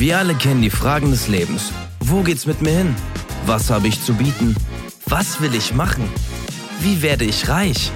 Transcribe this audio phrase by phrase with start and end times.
[0.00, 1.74] Wir alle kennen die Fragen des Lebens.
[2.02, 2.96] Wo geht's mit mir hin?
[3.44, 4.56] Was habe ich zu bieten?
[5.04, 6.04] Was will ich machen?
[6.80, 7.92] Wie werde ich reich?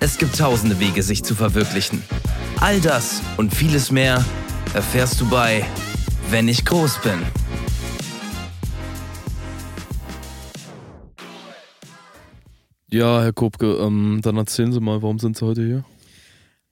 [0.00, 2.02] Es gibt tausende Wege, sich zu verwirklichen.
[2.58, 4.24] All das und vieles mehr
[4.74, 5.64] erfährst du bei
[6.30, 7.20] Wenn ich groß bin.
[12.90, 15.84] Ja, Herr Kopke, ähm, dann erzählen Sie mal, warum sind Sie heute hier?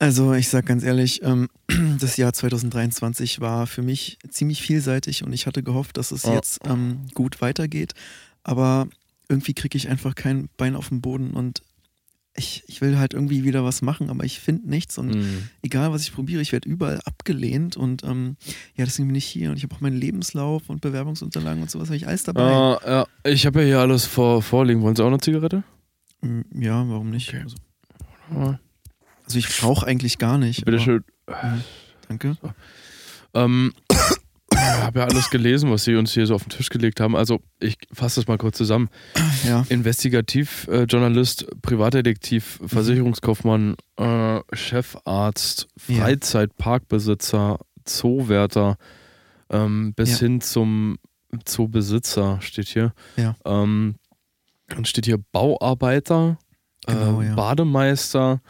[0.00, 1.48] Also ich sag ganz ehrlich, ähm,
[1.98, 6.34] das Jahr 2023 war für mich ziemlich vielseitig und ich hatte gehofft, dass es Ja.
[6.34, 7.94] jetzt ähm, gut weitergeht.
[8.44, 8.88] Aber
[9.28, 11.62] irgendwie kriege ich einfach kein Bein auf den Boden und
[12.36, 15.48] ich, ich will halt irgendwie wieder was machen, aber ich finde nichts und Mhm.
[15.62, 18.36] egal was ich probiere, ich werde überall abgelehnt und ähm,
[18.76, 21.88] ja, deswegen bin ich hier und ich habe auch meinen Lebenslauf und Bewerbungsunterlagen und sowas,
[21.88, 22.52] habe ich alles dabei.
[22.52, 24.82] Ah, ja, ich habe ja hier alles vor, vorliegen.
[24.82, 25.64] Wollen Sie auch eine Zigarette?
[26.20, 27.28] Mm, Ja, warum nicht?
[27.30, 27.42] Okay.
[27.42, 28.54] Also.
[29.28, 30.64] Also ich rauche eigentlich gar nicht.
[30.64, 31.04] Bitte schön.
[31.28, 31.62] Mhm,
[32.08, 32.36] danke.
[33.34, 33.72] Ähm,
[34.50, 37.14] ich habe ja alles gelesen, was Sie uns hier so auf den Tisch gelegt haben.
[37.14, 38.88] Also, ich fasse das mal kurz zusammen.
[39.46, 39.64] Ja.
[39.68, 45.68] Investigativjournalist, Privatdetektiv, Versicherungskaufmann, äh, Chefarzt.
[45.76, 48.76] Freizeitparkbesitzer, Zoowärter,
[49.50, 50.18] ähm, bis Ja.
[50.26, 50.98] hin zum
[51.44, 52.92] Zoobesitzer steht hier.
[53.16, 53.36] Ja.
[53.44, 53.96] Ähm,
[54.68, 56.38] dann steht hier Bauarbeiter,
[56.86, 57.34] Genau, äh.
[57.34, 58.40] Bademeister,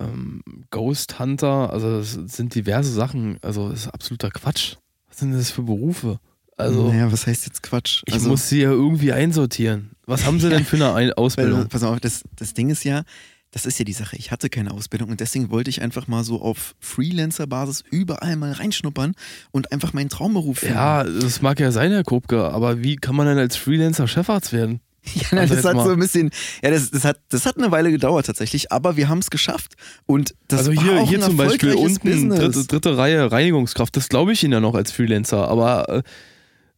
[0.00, 3.38] ähm, Ghost Hunter, also es sind diverse Sachen.
[3.42, 4.76] Also das ist absoluter Quatsch.
[5.08, 6.18] Was sind das für Berufe?
[6.56, 8.02] Also naja, was heißt jetzt Quatsch?
[8.06, 9.90] ich also, muss sie ja irgendwie einsortieren.
[10.06, 11.68] Was haben sie denn für eine Ausbildung?
[11.68, 13.02] pass auf, das, das Ding ist ja,
[13.50, 14.16] das ist ja die Sache.
[14.16, 18.52] Ich hatte keine Ausbildung und deswegen wollte ich einfach mal so auf Freelancer-Basis überall mal
[18.52, 19.14] reinschnuppern
[19.50, 20.74] und einfach meinen Traumberuf finden.
[20.74, 24.52] Ja, das mag ja sein, Herr Kopke, aber wie kann man denn als Freelancer Chefarzt
[24.52, 24.80] werden?
[25.14, 26.30] Ja, nein, das hat mal- so ein bisschen,
[26.62, 29.74] ja, das, das, hat, das hat eine Weile gedauert tatsächlich, aber wir haben es geschafft.
[30.06, 33.96] Und das also war hier, auch hier ein zum Beispiel unten dritte, dritte Reihe Reinigungskraft,
[33.96, 36.02] das glaube ich Ihnen ja noch als Freelancer, aber äh,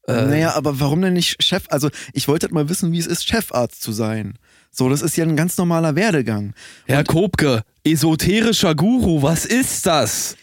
[0.07, 1.65] äh, Naja, aber warum denn nicht Chef?
[1.69, 4.39] Also, ich wollte halt mal wissen, wie es ist, Chefarzt zu sein.
[4.71, 6.53] So, das ist ja ein ganz normaler Werdegang.
[6.87, 10.37] Herr Kopke, esoterischer Guru, was ist das?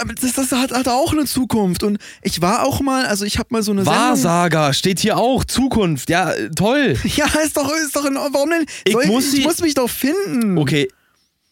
[0.00, 1.82] Aber das, das hat, hat auch eine Zukunft.
[1.82, 4.00] Und ich war auch mal, also ich habe mal so eine Sendung.
[4.02, 6.96] Wahrsager steht hier auch, Zukunft, ja, äh, toll.
[7.16, 8.14] Ja, ist doch, ist doch in.
[8.14, 8.66] Warum denn?
[8.84, 10.58] Ich Soll muss ich muss mich doch finden.
[10.58, 10.88] Okay,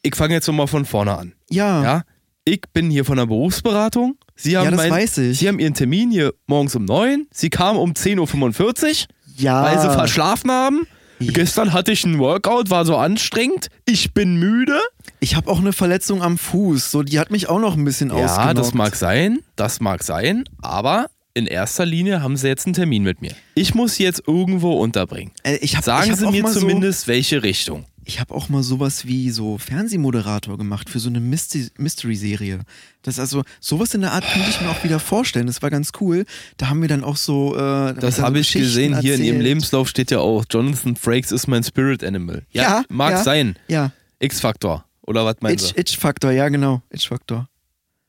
[0.03, 1.33] ich fange jetzt nochmal von vorne an.
[1.51, 1.83] Ja.
[1.83, 2.03] Ja,
[2.45, 4.17] ich bin hier von der Berufsberatung.
[4.37, 5.39] Sie haben, Ja, das mein, weiß ich.
[5.39, 7.29] Sie haben Ihren Termin hier morgens um 9.
[7.33, 9.07] Sie kamen um 10.45 Uhr,
[9.37, 9.63] Ja.
[9.63, 10.87] weil Sie verschlafen haben.
[11.21, 11.31] Ja.
[11.33, 13.69] Gestern hatte ich einen Workout, war so anstrengend.
[13.87, 14.81] Ich bin müde.
[15.25, 16.91] Ich habe auch eine Verletzung am Fuß.
[16.91, 18.59] So, die hat mich auch noch ein bisschen Ja, ausgenockt.
[18.59, 23.05] das mag sein, das mag sein, aber in erster Linie haben Sie jetzt einen Termin
[23.05, 23.33] mit mir.
[23.55, 25.33] Ich muss Sie jetzt irgendwo unterbringen.
[25.43, 27.85] Äh, hab, Sagen Sie mir zumindest, welche Richtung.
[27.85, 32.61] So, ich habe auch mal sowas wie so Fernsehmoderator gemacht für so eine Mystery-Serie.
[33.01, 35.47] Das also sowas in der Art könnte ich mir auch wieder vorstellen.
[35.47, 36.27] Das war ganz cool.
[36.59, 37.55] Da haben wir dann auch so.
[37.55, 39.43] Äh, da Das so habe ich gesehen, hier in Ihrem erzählt.
[39.43, 42.43] Lebenslauf steht ja auch, Jonathan Frakes ist mein Spirit Animal.
[42.51, 43.23] Ja, Ja, mag ja.
[43.23, 43.57] sein.
[43.69, 44.85] Ja, X-Faktor.
[45.07, 45.81] Oder was meinst Itch- du?
[45.81, 46.83] Itch-Faktor, ja genau.
[46.91, 47.49] Itch-Faktor.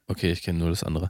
[0.08, 1.10] Okay, ich kenne nur das andere.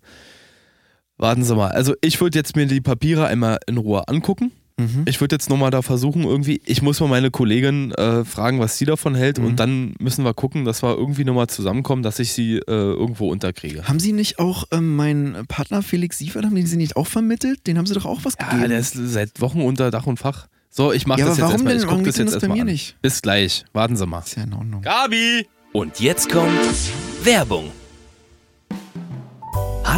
[1.18, 1.70] Warten Sie mal.
[1.72, 4.52] Also ich würde jetzt mir die Papiere einmal in Ruhe angucken.
[4.78, 5.06] Mhm.
[5.08, 8.78] Ich würde jetzt nochmal da versuchen, irgendwie, ich muss mal meine Kollegin äh, fragen, was
[8.78, 9.46] sie davon hält Mhm.
[9.46, 13.30] und dann müssen wir gucken, dass wir irgendwie nochmal zusammenkommen, dass ich sie äh, irgendwo
[13.32, 13.88] unterkriege.
[13.88, 17.66] Haben Sie nicht auch ähm, meinen Partner Felix Siefert, haben die Sie nicht auch vermittelt?
[17.68, 18.64] Den haben Sie doch auch was gegeben.
[18.64, 20.48] Ja, der ist seit Wochen unter Dach und Fach.
[20.70, 21.72] So, ich mache Ja, das jetzt warum erstmal.
[21.74, 21.78] denn?
[21.82, 22.68] Ich guck Warum das jetzt das bei mir an.
[22.68, 22.98] nicht?
[23.02, 23.64] Bis gleich.
[23.72, 24.20] Warten Sie mal.
[24.20, 24.82] ist ja in Ordnung.
[24.82, 25.48] Gabi!
[25.76, 26.64] Und jetzt kommt
[27.26, 27.70] Werbung.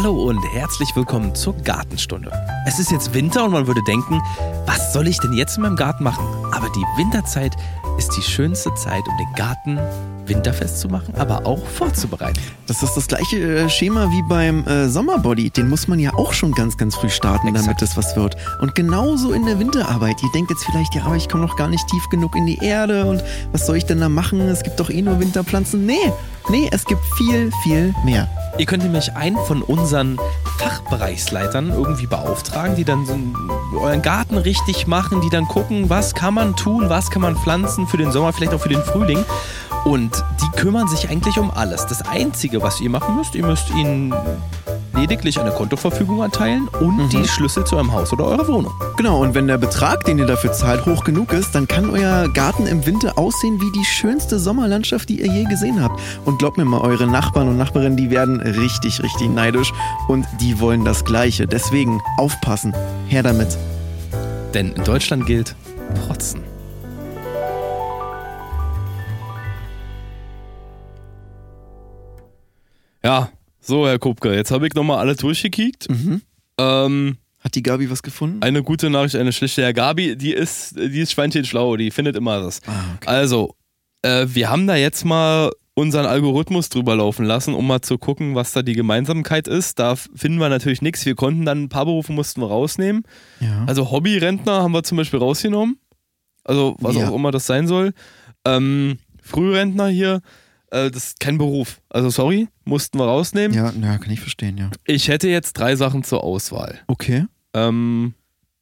[0.00, 2.30] Hallo und herzlich willkommen zur Gartenstunde.
[2.68, 4.22] Es ist jetzt Winter und man würde denken,
[4.64, 6.24] was soll ich denn jetzt in meinem Garten machen?
[6.52, 7.56] Aber die Winterzeit
[7.98, 9.80] ist die schönste Zeit, um den Garten
[10.24, 12.38] winterfest zu machen, aber auch vorzubereiten.
[12.68, 15.50] Das ist das gleiche äh, Schema wie beim äh, Sommerbody.
[15.50, 17.82] Den muss man ja auch schon ganz, ganz früh starten, damit Exakt.
[17.82, 18.36] das was wird.
[18.60, 20.22] Und genauso in der Winterarbeit.
[20.22, 22.58] Ihr denkt jetzt vielleicht, ja, aber ich komme noch gar nicht tief genug in die
[22.58, 24.42] Erde und was soll ich denn da machen?
[24.42, 25.84] Es gibt doch eh nur Winterpflanzen.
[25.86, 26.12] Nee,
[26.48, 28.28] nee, es gibt viel, viel mehr.
[28.58, 30.18] Ihr könnt nämlich einen von unseren
[30.58, 33.16] Fachbereichsleitern irgendwie beauftragen, die dann so
[33.78, 37.86] euren Garten richtig machen, die dann gucken, was kann man tun, was kann man pflanzen
[37.86, 39.24] für den Sommer, vielleicht auch für den Frühling.
[39.84, 41.86] Und die kümmern sich eigentlich um alles.
[41.86, 44.12] Das Einzige, was ihr machen müsst, ihr müsst ihnen
[44.98, 48.72] lediglich eine Kontoverfügung erteilen und die Schlüssel zu eurem Haus oder eurer Wohnung.
[48.96, 52.28] Genau, und wenn der Betrag, den ihr dafür zahlt, hoch genug ist, dann kann euer
[52.32, 56.00] Garten im Winter aussehen wie die schönste Sommerlandschaft, die ihr je gesehen habt.
[56.24, 59.72] Und glaubt mir mal, eure Nachbarn und Nachbarinnen, die werden richtig, richtig neidisch
[60.08, 61.46] und die wollen das Gleiche.
[61.46, 62.74] Deswegen aufpassen,
[63.06, 63.56] her damit.
[64.54, 65.54] Denn in Deutschland gilt
[66.06, 66.47] Protzen.
[73.08, 75.88] Ja, so, Herr Kupke, jetzt habe ich nochmal alle durchgekickt.
[75.88, 76.20] Mhm.
[76.58, 78.42] Ähm, Hat die Gabi was gefunden?
[78.42, 79.62] eine gute Nachricht, eine schlechte.
[79.62, 82.60] Ja, Gabi, die ist, die ist Schweinchen schlau, die findet immer das.
[82.66, 83.08] Ah, okay.
[83.08, 83.54] Also,
[84.02, 88.34] äh, wir haben da jetzt mal unseren Algorithmus drüber laufen lassen, um mal zu gucken,
[88.34, 89.78] was da die Gemeinsamkeit ist.
[89.78, 91.06] Da finden wir natürlich nichts.
[91.06, 93.04] Wir konnten dann ein paar Berufe mussten wir rausnehmen.
[93.40, 93.64] Ja.
[93.66, 95.78] Also Hobbyrentner haben wir zum Beispiel rausgenommen.
[96.44, 97.08] Also was Ja.
[97.08, 97.92] auch immer das sein soll.
[98.44, 100.20] Ähm, Frührentner hier,
[100.70, 101.80] das ist kein Beruf.
[101.88, 103.56] Also sorry, mussten wir rausnehmen.
[103.56, 104.70] ja, na, kann ich verstehen, ja.
[104.86, 106.80] Ich hätte jetzt drei Sachen zur Auswahl.
[106.86, 107.26] Okay.
[107.54, 108.14] Ähm,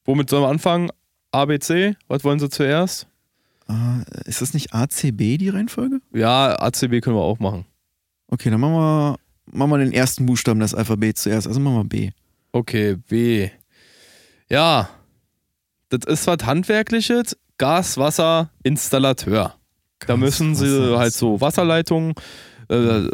[0.05, 0.91] womit sollen wir anfangen?
[1.33, 3.09] ABC, was wollen Sie zuerst?
[3.69, 6.01] Ah, ist das nicht ACB, die Reihenfolge?
[6.15, 7.67] Ja, ACB können wir auch machen.
[8.29, 9.17] Okay, dann machen wir,
[9.47, 11.47] machen wir den ersten Buchstaben des Alphabets zuerst.
[11.49, 12.11] Also machen wir B.
[12.53, 13.51] Okay, B.
[14.49, 14.89] Ja,
[15.89, 17.37] das ist was Handwerkliches.
[17.59, 19.55] Gas, Wasser, Installateur.
[20.01, 22.15] Da müssen sie halt so Wasserleitungen
[22.69, 23.09] äh,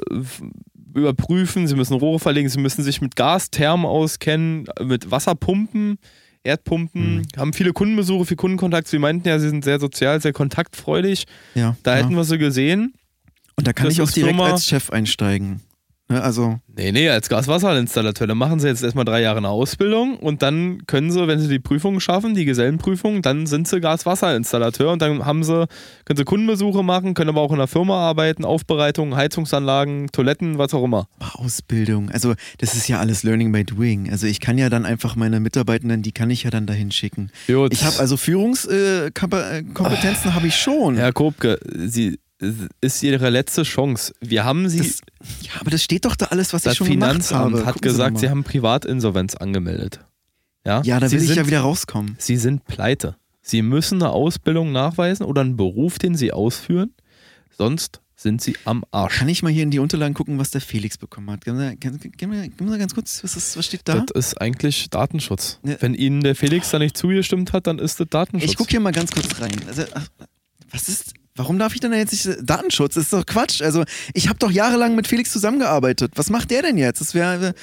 [0.94, 5.98] überprüfen, sie müssen Rohre verlegen, sie müssen sich mit Gasthermen auskennen, mit Wasserpumpen,
[6.44, 7.22] Erdpumpen, Mhm.
[7.36, 8.88] haben viele Kundenbesuche, viel Kundenkontakt.
[8.88, 11.24] Sie meinten ja, sie sind sehr sozial, sehr kontaktfreudig.
[11.54, 11.76] Ja.
[11.84, 12.02] Da ja.
[12.02, 12.94] hätten wir sie gesehen.
[13.56, 15.60] Und da kann das ich auch direkt Firma- als Chef einsteigen.
[16.08, 18.26] Ne, also, Nee, nee, als Gaswasserinstallateur.
[18.26, 21.48] Da machen sie jetzt erstmal drei Jahre eine Ausbildung und dann können sie, wenn sie
[21.48, 25.68] die Prüfungen schaffen, die Gesellenprüfung, dann sind sie Gaswasserinstallateur und dann haben sie,
[26.06, 30.72] können sie Kundenbesuche machen, können aber auch in der Firma arbeiten, Aufbereitung, Heizungsanlagen, Toiletten, was
[30.72, 31.08] auch immer.
[31.34, 32.08] Ausbildung.
[32.10, 34.10] Also, das ist ja alles Learning by Doing.
[34.10, 37.30] Also, ich kann ja dann einfach meine Mitarbeitenden, die kann ich ja dann dahin schicken.
[37.46, 37.74] Gut.
[37.74, 40.96] Ich habe also Führungskompetenzen habe ich schon.
[40.96, 42.18] Herr Kopke, sie
[42.80, 44.12] ist ihre letzte Chance.
[44.20, 45.00] Wir haben sie, Das,
[45.42, 47.66] ja, aber das steht doch da alles, was das ich schon gemacht Finanzamt habe.
[47.66, 48.30] hat Gucken Sie gesagt, sie mal.
[48.30, 50.00] haben Privatinsolvenz angemeldet.
[50.66, 52.14] Ja, Ja, da sie will ich sind, ja wieder rauskommen.
[52.18, 53.16] Sie sind pleite.
[53.40, 56.92] Sie müssen eine Ausbildung nachweisen oder einen Beruf, den sie ausführen.
[57.56, 59.18] Sonst sind sie am Arsch.
[59.18, 61.44] Kann ich mal hier in die Unterlagen gucken, was der Felix bekommen hat?
[61.44, 64.04] Gib mir, gib, gib mir, gib mir ganz kurz, was, ist, was steht da?
[64.12, 65.58] Das ist eigentlich Datenschutz.
[65.64, 65.74] Ja.
[65.80, 68.48] Wenn Ihnen der Felix da nicht zugestimmt hat, dann ist das Datenschutz.
[68.50, 69.56] Ich gucke hier mal ganz kurz rein.
[69.66, 69.82] Also,
[70.70, 73.62] was ist, warum darf ich denn jetzt nicht, Datenschutz, das ist doch Quatsch.
[73.62, 73.84] Also,
[74.14, 76.12] ich habe doch jahrelang mit Felix zusammengearbeitet.
[76.16, 77.00] Was macht der denn jetzt?
[77.00, 77.54] Das wäre,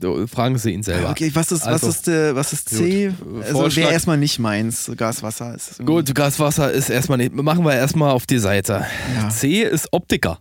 [0.00, 1.10] So, Fragen Sie ihn selber.
[1.10, 3.08] okay, was ist, Also, was ist, äh, was ist C?
[3.08, 3.42] Gut.
[3.42, 4.90] Also, Vorschlag- wäre erstmal nicht meins.
[4.96, 7.34] Gas, Wasser ist Gut, Gaswasser ist erstmal nicht.
[7.34, 8.86] Machen wir erstmal auf die Seite.
[9.16, 9.28] Ja.
[9.28, 10.38] C ist Optiker.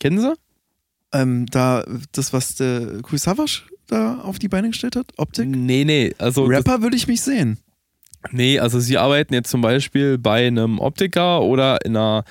[0.00, 0.34] Kennen Sie?
[1.12, 5.06] Ähm, da, das, was der Cool Savage da auf die Beine gestellt hat?
[5.18, 5.46] Optik?
[5.48, 6.14] Nee, nee.
[6.18, 7.58] Also Rapper würde ich mich sehen.
[8.30, 12.24] Nee, also Sie arbeiten jetzt zum Beispiel bei einem Optiker oder in einer,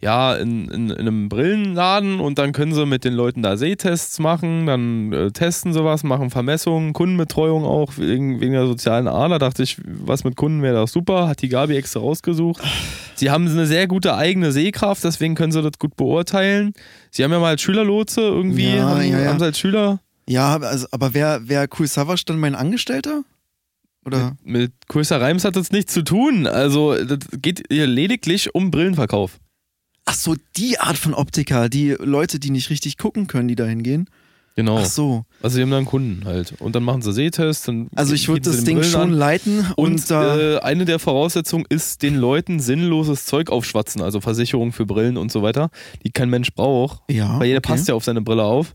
[0.00, 4.18] ja, in, in, in einem Brillenladen und dann können Sie mit den Leuten da Sehtests
[4.18, 9.38] machen, dann äh, testen sowas, machen Vermessungen, Kundenbetreuung auch wegen, wegen der sozialen Ader.
[9.38, 11.28] Dachte ich, was mit Kunden wäre doch super.
[11.28, 12.62] Hat die Gabi extra rausgesucht.
[13.14, 16.72] Sie haben eine sehr gute eigene Sehkraft, deswegen können Sie das gut beurteilen.
[17.10, 19.28] Sie haben ja mal als Schülerlotse irgendwie, Ja, haben, ja, ja.
[19.28, 23.22] haben Sie als Schüler Ja, also, aber wer, wer Cool Savage dann mein Angestellter?
[24.06, 24.36] Oder?
[24.44, 26.46] Mit Größer Reims hat das nichts zu tun.
[26.46, 29.38] Also, das geht hier lediglich um Brillenverkauf.
[30.04, 33.64] Ach so, die Art von Optiker, die Leute, die nicht richtig gucken können, die da
[33.66, 34.08] hingehen.
[34.54, 34.78] Genau.
[34.78, 35.24] Ach so.
[35.42, 36.54] Also, sie haben dann Kunden halt.
[36.60, 37.66] Und dann machen sie Sehtests.
[37.66, 39.10] Dann Also ich würde das Ding Brillen schon an.
[39.10, 44.00] leiten und, Und äh, eine der Voraussetzungen ist, den Leuten sinnloses Zeug aufschwatzen.
[44.00, 45.68] Also Versicherung für Brillen und so weiter,
[46.04, 47.02] die kein Mensch braucht.
[47.10, 47.68] ja, Weil jeder okay.
[47.72, 48.74] passt ja auf seine Brille auf.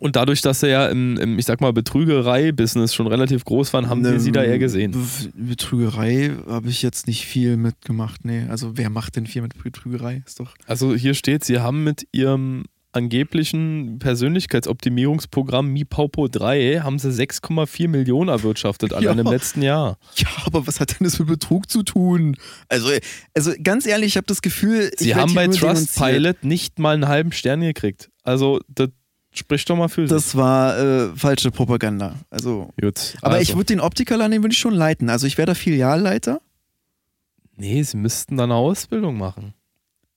[0.00, 3.88] Und dadurch, dass sie ja im, im ich sag mal, Betrügerei-Business schon relativ groß waren,
[3.88, 4.92] haben wir Ne, sie da eher gesehen.
[4.92, 4.98] Be-
[5.34, 8.24] Betrügerei habe ich jetzt nicht viel mitgemacht.
[8.24, 10.22] Nee, also wer macht denn viel mit Betrügerei?
[10.26, 10.54] Ist doch.
[10.66, 13.98] Also hier steht, sie haben mit ihrem angeblichen
[14.66, 19.24] Persönlichkeitsoptimierungsprogramm MiPaupo 3 haben sie 6,4 Millionen erwirtschaftet allein Ja.
[19.24, 19.98] im letzten Jahr.
[20.16, 22.36] Ja, aber was hat denn das mit Betrug zu tun?
[22.68, 22.88] Also,
[23.34, 27.32] also ganz ehrlich, ich habe das Gefühl, Sie haben bei Trustpilot nicht mal einen halben
[27.32, 28.10] Stern gekriegt.
[28.24, 28.88] Also das
[29.32, 30.10] spricht doch mal für sich.
[30.10, 32.16] Das war äh, falsche Propaganda.
[32.30, 32.70] Also.
[32.80, 33.16] Gut.
[33.22, 33.42] Aber also.
[33.42, 35.10] ich würde den Optikerladen, den würde ich schon leiten.
[35.10, 36.40] Also ich wäre da Filialleiter.
[37.56, 39.54] Nee, sie müssten dann eine Ausbildung machen.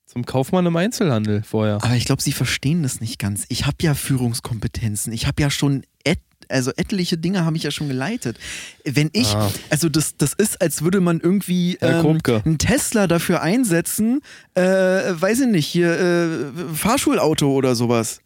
[0.06, 1.76] Zum Kaufmann im Einzelhandel vorher.
[1.84, 3.46] Aber ich glaube, sie verstehen das nicht ganz.
[3.50, 5.12] Ich habe ja Führungskompetenzen.
[5.12, 8.38] Ich habe ja schon et also etliche Dinge habe ich ja schon geleitet.
[8.84, 9.52] Wenn ich, Ah.
[9.72, 14.22] also das, das ist, als würde man irgendwie ähm, einen Tesla dafür einsetzen,
[14.54, 18.20] äh, weiß ich nicht, hier äh, Fahrschulauto oder sowas.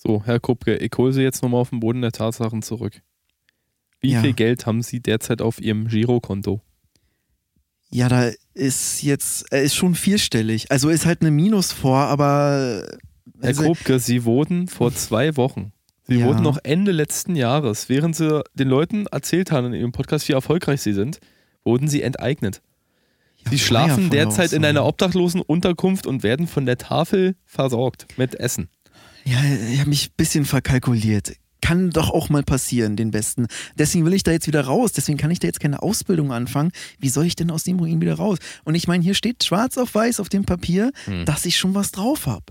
[0.00, 3.02] So, Herr Kupke, ich hole Sie jetzt nochmal auf den Boden der Tatsachen zurück.
[4.00, 4.20] Wie Ja.
[4.20, 6.60] viel Geld haben Sie derzeit auf Ihrem Girokonto?
[7.90, 10.70] Ja, da ist jetzt, er ist schon vierstellig.
[10.70, 12.86] Also ist halt eine Minus vor, aber
[13.40, 15.72] Herr also, Kopke, Sie wurden vor zwei Wochen,
[16.06, 16.26] Sie Ja.
[16.26, 20.32] wurden noch Ende letzten Jahres, während Sie den Leuten erzählt haben in Ihrem Podcast, wie
[20.34, 21.18] erfolgreich Sie sind,
[21.64, 22.62] wurden Sie enteignet.
[23.44, 28.34] ja, Sie schlafen derzeit in einer obdachlosen Unterkunft und werden von der Tafel versorgt mit
[28.38, 28.68] Essen.
[29.30, 29.38] Ja,
[29.70, 31.32] ich habe mich ein bisschen verkalkuliert.
[31.60, 33.46] kann doch auch mal passieren, den Besten.
[33.76, 34.92] Deswegen will ich da jetzt wieder raus.
[34.92, 36.70] Deswegen kann ich da jetzt keine Ausbildung anfangen.
[37.00, 38.38] Wie soll ich denn aus dem Ruin wieder raus?
[38.64, 41.24] Und ich meine, hier steht schwarz auf weiß auf dem Papier, Hm.
[41.24, 42.44] dass ich schon was drauf habe.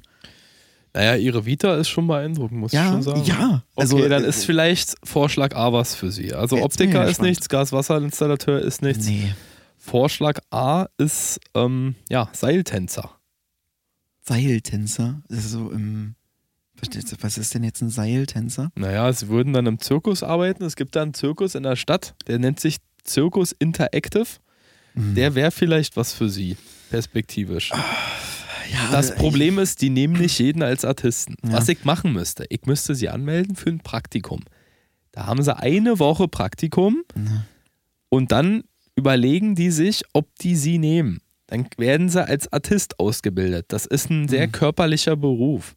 [0.93, 3.23] Naja, ihre Vita ist schon beeindruckend, muss ich Ja, schon sagen.
[3.25, 3.63] ja.
[3.75, 6.33] Also, okay, dann äh, ist vielleicht Vorschlag A was für Sie.
[6.33, 7.29] Also ich Optiker ist gespannt.
[7.29, 9.05] nichts, Gaswasserinstallateur ist nichts.
[9.07, 9.33] Nee.
[9.77, 13.11] Vorschlag A ist ähm, ja, Seiltänzer.
[14.21, 15.21] Seiltänzer.
[15.29, 16.15] Das ist so im.
[17.21, 18.71] Was ist denn jetzt ein Seiltänzer?
[18.75, 20.63] Naja, sie würden dann im Zirkus arbeiten.
[20.63, 24.25] Es gibt da einen Zirkus in der Stadt, der nennt sich Zirkus Interactive.
[24.93, 25.15] Hm.
[25.15, 26.55] Der wäre vielleicht was für Sie,
[26.89, 27.71] perspektivisch.
[27.71, 31.35] ja, Das aber Problem ist, die nehmen nicht jeden als Artisten.
[31.43, 31.53] Ja.
[31.53, 34.41] Was ich machen müsste, ich müsste sie anmelden für ein Praktikum.
[35.13, 37.45] Da haben sie eine Woche Praktikum Ja.
[38.09, 38.63] und dann
[38.95, 41.21] überlegen die sich, ob die sie nehmen.
[41.47, 43.67] Dann werden sie als Artist ausgebildet.
[43.69, 44.51] Das ist ein sehr Mhm.
[44.51, 45.75] körperlicher Beruf.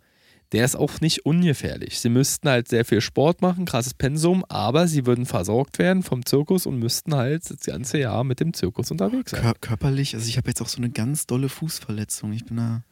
[0.52, 2.00] Der ist auch nicht ungefährlich.
[2.00, 6.26] Sie müssten halt sehr viel Sport machen, krasses Pensum, aber sie würden versorgt werden vom
[6.26, 9.42] Zirkus und müssten halt das ganze Jahr mit dem Zirkus unterwegs sein.
[9.42, 12.32] Kör körperlich, also ich habe jetzt auch so eine ganz dolle Fußverletzung.
[12.32, 12.82] Ich bin da.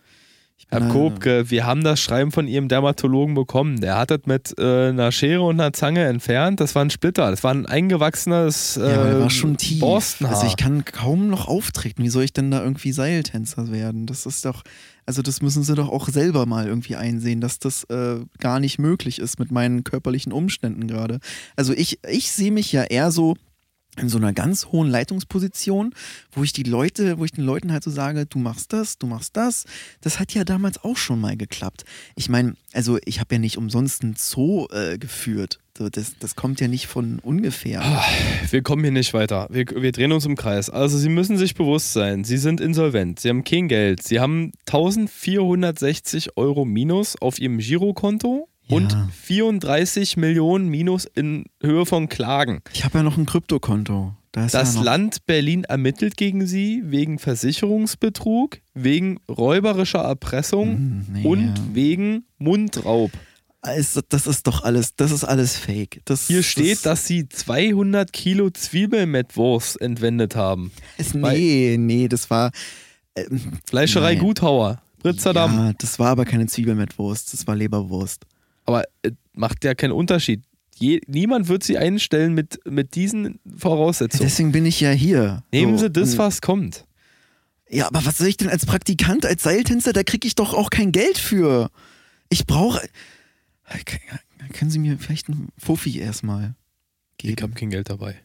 [0.61, 3.81] Ich bin Herr da, Kopke, wir haben das Schreiben von Ihrem Dermatologen bekommen.
[3.81, 6.59] Der hat das mit äh, einer Schere und einer Zange entfernt.
[6.59, 7.31] Das war ein Splitter.
[7.31, 9.79] Das war ein eingewachsenes äh, Ja, war schon tief.
[9.79, 10.35] Borstenhaar.
[10.35, 12.03] Also ich kann kaum noch auftreten.
[12.03, 14.07] Wie soll ich denn da irgendwie Seiltänzer werden?
[14.07, 14.65] Das ist doch,
[15.09, 18.79] also das müssen sie doch auch selber mal irgendwie einsehen, dass das äh, gar nicht
[18.79, 21.21] möglich ist mit meinen körperlichen Umständen gerade.
[21.57, 23.35] Also ich, ich sehe mich ja eher so
[23.97, 25.95] in so einer ganz hohen Leitungsposition,
[26.33, 29.07] wo ich die Leute, wo ich den Leuten halt so sage, du machst das, du
[29.07, 29.65] machst das.
[30.03, 31.87] Das hat ja damals auch schon mal geklappt.
[32.15, 35.59] Ich meine, also ich habe ja nicht umsonst ein Zoo äh, geführt.
[35.79, 37.81] So, Das, das kommt ja nicht von ungefähr.
[38.51, 39.47] wir kommen hier nicht weiter.
[39.51, 40.69] Wir, wir drehen uns im Kreis.
[40.71, 43.21] Also Sie müssen sich bewusst sein, Sie sind insolvent.
[43.21, 44.03] Sie haben kein Geld.
[44.03, 48.77] Sie haben 1460 Euro Minus auf Ihrem Girokonto Ja.
[48.77, 52.61] und 34 Millionen Minus in Höhe von Klagen.
[52.73, 54.15] Ich habe ja noch ein Kryptokonto.
[54.33, 61.25] Da Das ja Land Berlin ermittelt gegen Sie wegen Versicherungsbetrug, wegen räuberischer Erpressung Hm, nee.
[61.25, 63.11] und wegen Mundraub.
[63.69, 66.01] Also, das ist doch alles, das ist alles Fake.
[66.07, 70.73] Das, Hier steht, das, dass Sie 200 Kilo Zwiebelmettwurst entwendet haben.
[70.97, 72.51] ist, nee, nee, das war.
[73.17, 74.23] Ähm, Fleischerei Nein.
[74.25, 75.55] Guthauer, Britzerdam.
[75.57, 78.25] ja, das war aber keine Zwiebel mit Wurst, das war Leberwurst.
[78.65, 80.43] Aber äh, macht ja keinen Unterschied.
[80.77, 84.29] Je, niemand wird Sie einstellen mit, mit diesen Voraussetzungen.
[84.29, 85.43] Deswegen bin ich ja hier.
[85.53, 86.85] Nehmen So, Sie das, und- was kommt.
[87.71, 90.71] Ja, aber was soll ich denn als Praktikant, als Seiltänzer, da kriege ich doch auch
[90.71, 91.71] kein Geld für.
[92.31, 92.81] Ich brauche.
[94.53, 96.55] Können Sie mir vielleicht einen Fuffi erstmal
[97.13, 97.43] Ich geben?
[97.43, 98.17] habe kein Geld dabei.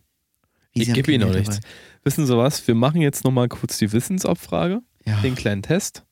[0.74, 1.60] Wie, ich gebe Ihnen noch nichts.
[2.04, 2.66] Wissen Sie was?
[2.68, 4.82] Wir machen jetzt nochmal kurz die Wissensabfrage?
[5.06, 6.04] Ja, den kleinen Test.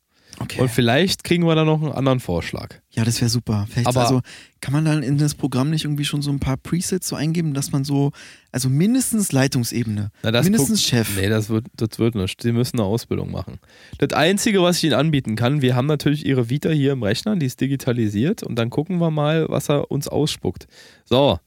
[0.42, 0.62] Okay.
[0.62, 2.76] Und vielleicht kriegen wir da noch einen anderen Vorschlag.
[2.92, 3.68] Ja, das wäre super.
[3.70, 4.22] Vielleicht Aber- also
[4.60, 7.54] kann man dann in das Programm nicht irgendwie schon so ein paar Presets so eingeben,
[7.54, 8.12] dass man so,
[8.52, 11.16] also mindestens Leitungsebene, mindestens Chef.
[11.16, 12.42] Nee, das wird, das wird nicht.
[12.42, 13.60] Sie müssen eine Ausbildung machen.
[13.98, 17.36] Das Einzige, was ich Ihnen anbieten kann, wir haben natürlich Ihre Vita hier im Rechner,
[17.36, 20.68] die ist digitalisiert und dann gucken wir mal, was er uns ausspuckt.
[21.06, 21.40] So,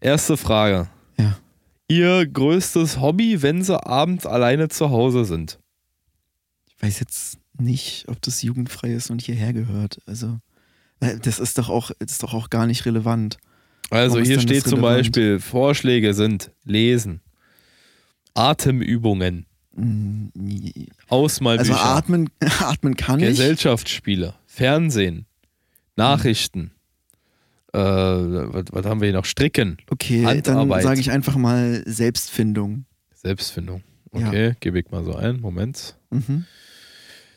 [0.00, 0.88] erste Frage.
[1.18, 1.38] Ja.
[1.88, 5.58] Ihr größtes Hobby, wenn Sie abends alleine zu Hause sind?
[6.68, 10.00] Ich weiß jetzt nicht, ob das jugendfrei ist und hierher gehört.
[10.06, 10.38] Also,
[11.00, 13.38] das ist doch auch, ist doch auch gar nicht relevant.
[13.90, 14.80] Also Warum hier steht zum?
[14.80, 17.20] Beispiel, Vorschläge sind Lesen,
[18.34, 20.88] Atemübungen, Mm, nee.
[21.08, 22.28] Ausmalbücher, Also atmen,
[22.60, 23.28] atmen kann ich.
[23.28, 25.24] Gesellschaftsspiele, Fernsehen,
[25.96, 26.72] Nachrichten.
[27.72, 29.24] Äh, was, was haben wir hier noch?
[29.24, 30.82] Stricken, Okay, dann Handarbeit.
[30.82, 32.84] sage ich einfach mal Selbstfindung.
[33.14, 33.82] Selbstfindung.
[34.14, 34.28] Ja.
[34.28, 35.40] Okay, gebe ich mal so ein.
[35.40, 35.96] Moment.
[36.10, 36.44] Mhm.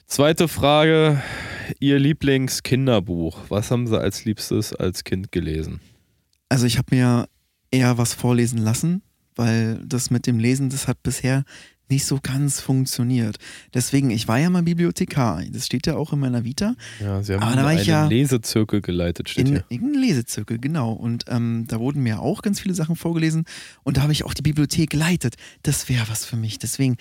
[0.08, 1.22] Zweite Frage.
[1.80, 3.40] Ihr Lieblingskinderbuch.
[3.50, 5.82] Was haben Sie als Liebstes als Kind gelesen?
[6.48, 7.28] Also ich habe mir
[7.72, 9.02] eher was vorlesen lassen,
[9.36, 11.44] weil das mit dem Lesen, das hat bisher
[11.90, 13.38] nicht so ganz funktioniert.
[13.74, 15.44] Deswegen, ich war ja mal Bibliothekar.
[15.52, 16.76] Das steht ja auch in meiner Vita.
[17.00, 19.66] Ja, Sie haben Aber da war einen ich ja Lesezirkel geleitet, steht In hier.
[19.70, 20.94] irgendeinem Lesezirkel, genau.
[20.94, 23.46] Und ähm, da wurden mir auch ganz viele Sachen vorgelesen.
[23.84, 25.36] Und da habe ich auch die Bibliothek geleitet.
[25.64, 26.58] Das wäre was für mich.
[26.58, 26.98] Deswegen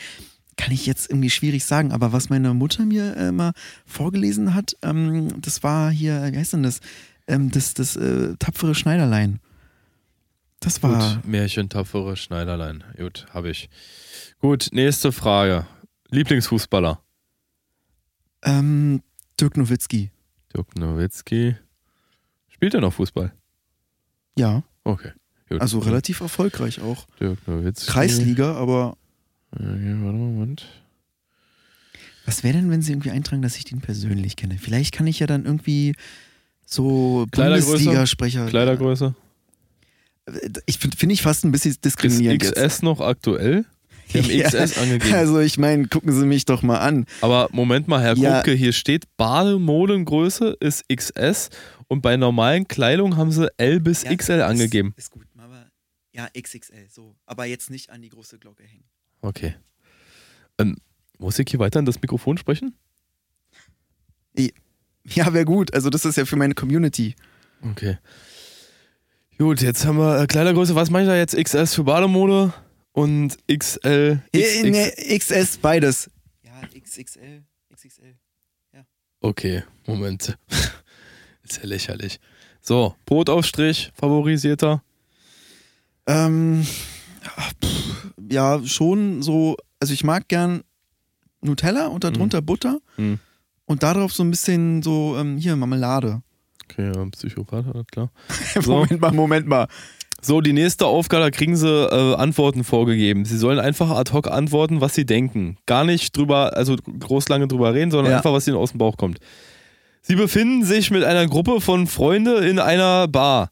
[0.56, 1.92] kann ich jetzt irgendwie schwierig sagen.
[1.92, 3.52] Aber was meine Mutter mir äh, mal
[3.86, 6.80] vorgelesen hat, ähm, das war hier, wie heißt denn das?
[7.26, 9.40] Ähm, das das äh, tapfere Schneiderlein.
[10.60, 11.16] Das war.
[11.16, 12.84] Gut, Märchen, tapfere Schneiderlein.
[12.96, 13.68] Gut, habe ich.
[14.40, 15.66] Gut, nächste Frage.
[16.10, 17.00] Lieblingsfußballer?
[18.42, 19.02] Ähm,
[19.40, 20.10] Dirk Nowitzki.
[20.54, 21.56] Dirk Nowitzki.
[22.48, 23.32] Spielt er noch Fußball?
[24.36, 25.12] Ja, Okay.
[25.48, 25.60] Gut.
[25.60, 27.06] also relativ erfolgreich auch.
[27.20, 27.90] Dirk Nowitzki.
[27.90, 28.96] Kreisliga, aber
[29.54, 30.66] Okay, warte mal, Moment.
[32.26, 34.56] was wäre denn, wenn sie irgendwie eintragen, dass ich den persönlich kenne?
[34.58, 35.94] Vielleicht kann ich ja dann irgendwie
[36.66, 37.66] so Kleidergröße?
[37.70, 38.46] Bundesliga-Sprecher.
[38.46, 39.14] Kleidergröße?
[40.66, 42.82] Ich finde find ich fast ein bisschen Ist diskriminierend XS jetzt.
[42.82, 43.66] noch aktuell?
[44.08, 45.14] Wir haben Ja, XS angegeben.
[45.14, 47.04] Also ich meine, gucken Sie mich doch mal an.
[47.20, 48.36] Aber Moment mal, Herr Ja.
[48.38, 51.50] Kupke, hier steht Bademodengröße ist XS
[51.88, 54.94] und bei normalen Kleidung haben sie L bis XL angegeben.
[54.96, 55.66] Ist, gut, aber
[56.14, 57.14] ja, XXL, so.
[57.26, 58.84] Aber jetzt nicht an die große Glocke hängen.
[59.24, 59.54] Okay.
[60.58, 60.76] Ähm,
[61.18, 62.76] muss ich hier weiter in das Mikrofon sprechen?
[65.06, 65.72] Ja, wäre gut.
[65.74, 67.14] Also das ist ja für meine Community.
[67.62, 67.98] Okay.
[69.38, 70.74] Gut, jetzt haben wir äh, Kleidergröße.
[70.74, 71.36] Was mache ich da jetzt?
[71.36, 72.52] XS für Bademode
[72.92, 74.22] und XL.
[74.32, 74.62] Äh, XX.
[74.62, 76.10] nee, XS, beides.
[76.42, 78.14] Ja, XXL, XXL.
[79.20, 80.36] Okay, Moment.
[81.42, 82.20] Ist ja lächerlich.
[82.60, 84.82] So, Brotaufstrich, favorisierter.
[86.06, 86.66] Ähm,
[87.36, 90.62] ach, pff, ja, schon so, also ich mag gern
[91.42, 93.18] Nutella und darunter Butter Hm.
[93.66, 96.22] und darauf so ein bisschen so, ähm, hier, Marmelade.
[96.64, 98.10] Okay, ja, Psychopath, klar.
[98.62, 98.72] So.
[98.72, 99.66] Moment mal, Moment mal.
[100.22, 103.26] So, die nächste Aufgabe, da kriegen sie äh, Antworten vorgegeben.
[103.26, 105.58] Sie sollen einfach ad hoc antworten, was sie denken.
[105.66, 108.16] Gar nicht drüber, also groß lange drüber reden, sondern Ja.
[108.18, 109.18] einfach, was ihnen aus dem Bauch kommt.
[110.00, 113.50] Sie befinden sich mit einer Gruppe von Freunden in einer Bar.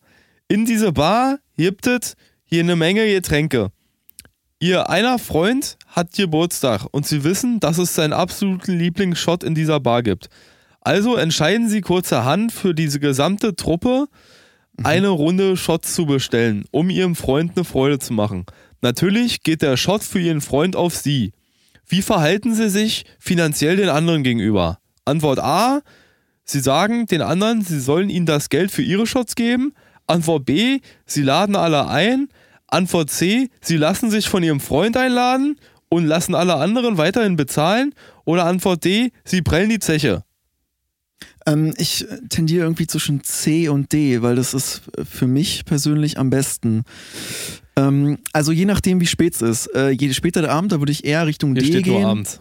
[0.48, 2.14] In dieser Bar gibt es
[2.44, 3.70] hier eine Menge Getränke.
[4.62, 9.80] Ihr einer Freund hat Geburtstag und sie wissen, dass es seinen absoluten Lieblingsshot in dieser
[9.80, 10.28] Bar gibt.
[10.82, 14.06] Also entscheiden sie kurzerhand für diese gesamte Truppe,
[14.84, 18.46] eine Runde Shots zu bestellen, um ihrem Freund eine Freude zu machen.
[18.82, 21.32] Natürlich geht der Shot für ihren Freund auf sie.
[21.88, 24.78] Wie verhalten sie sich finanziell den anderen gegenüber?
[25.04, 25.80] Antwort A.
[26.44, 29.72] Sie sagen den anderen, sie sollen ihnen das Geld für ihre Shots geben.
[30.06, 30.78] Antwort B.
[31.04, 32.28] Sie laden alle ein.
[32.72, 33.48] Antwort C.
[33.60, 35.56] Sie lassen sich von ihrem Freund einladen
[35.88, 37.94] und lassen alle anderen weiterhin bezahlen.
[38.24, 39.12] Oder Antwort D.
[39.24, 40.24] Sie prellen die Zeche.
[41.46, 46.30] Ähm, ich tendiere irgendwie zwischen C und D, weil das ist für mich persönlich am
[46.30, 46.84] besten.
[47.76, 49.66] Ähm, also je nachdem, wie spät es ist.
[49.74, 52.00] Äh, je später der Abend, da würde ich eher Richtung Hier D steht gehen.
[52.00, 52.40] nur abends.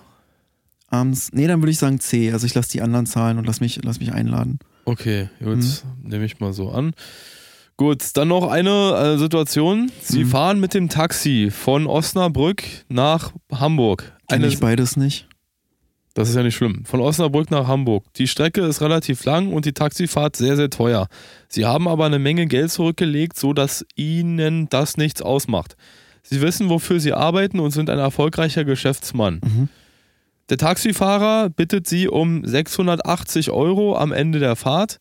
[0.87, 1.29] Abends.
[1.33, 2.31] Nee, dann würde ich sagen C.
[2.31, 4.59] Also ich lasse die anderen zahlen und lass mich, lass mich einladen.
[4.85, 5.63] Okay, gut, Mhm.
[6.03, 6.93] nehme ich mal so an.
[7.81, 9.91] Gut, dann noch eine äh, Situation.
[10.01, 10.27] Sie Mhm.
[10.29, 14.03] fahren mit dem Taxi von Osnabrück nach Hamburg.
[14.29, 15.27] Kenn Eine, ich beides nicht.
[16.13, 16.85] das ist ja nicht schlimm.
[16.85, 18.03] Von Osnabrück nach Hamburg.
[18.17, 21.07] Die Strecke ist relativ lang und die Taxifahrt sehr, sehr teuer.
[21.47, 25.75] Sie haben aber eine Menge Geld zurückgelegt, sodass ihnen das nichts ausmacht.
[26.21, 29.41] Sie wissen, wofür sie arbeiten und sind ein erfolgreicher Geschäftsmann.
[29.43, 29.69] Mhm.
[30.51, 34.99] Der Taxifahrer bittet sie um 680 Euro am Ende der Fahrt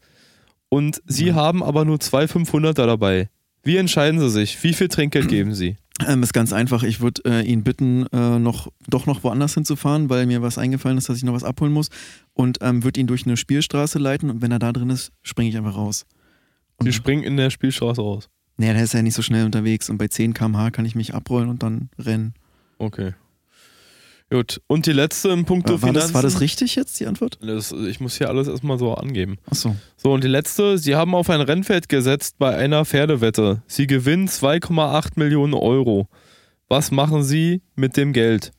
[0.70, 1.35] und sie Mhm.
[1.35, 3.28] haben aber nur zwei 500er dabei.
[3.62, 4.62] Wie entscheiden sie sich?
[4.64, 5.76] Wie viel Trinkgeld geben sie?
[6.09, 6.83] Ähm, ist ganz einfach.
[6.83, 10.96] Ich würde äh, ihn bitten, äh, noch, doch noch woanders hinzufahren, weil mir was eingefallen
[10.96, 11.90] ist, dass ich noch was abholen muss.
[12.33, 14.30] Und ähm, würde ihn durch eine Spielstraße leiten.
[14.30, 16.06] Und wenn er da drin ist, springe ich einfach raus.
[16.76, 18.30] Und, Sie springen in der Spielstraße raus.
[18.56, 19.90] nee, der ist ja nicht so schnell unterwegs.
[19.90, 22.33] Und bei 10 km/h kann ich mich abrollen und dann rennen.
[22.78, 23.12] Okay.
[24.31, 24.61] Gut.
[24.69, 26.38] Und die letzte im Punkto War, war, das, war das Finanzen?
[26.38, 27.38] richtig jetzt, die Antwort?
[27.43, 29.38] Das, ich muss hier alles erstmal so angeben.
[29.47, 29.75] Achso.
[29.97, 33.62] So, und die letzte, sie haben auf ein Rennfeld gesetzt bei einer Pferdewette.
[33.66, 36.09] Sie gewinnen 2,8 Millionen Euro.
[36.69, 38.53] Was machen sie mit dem Geld?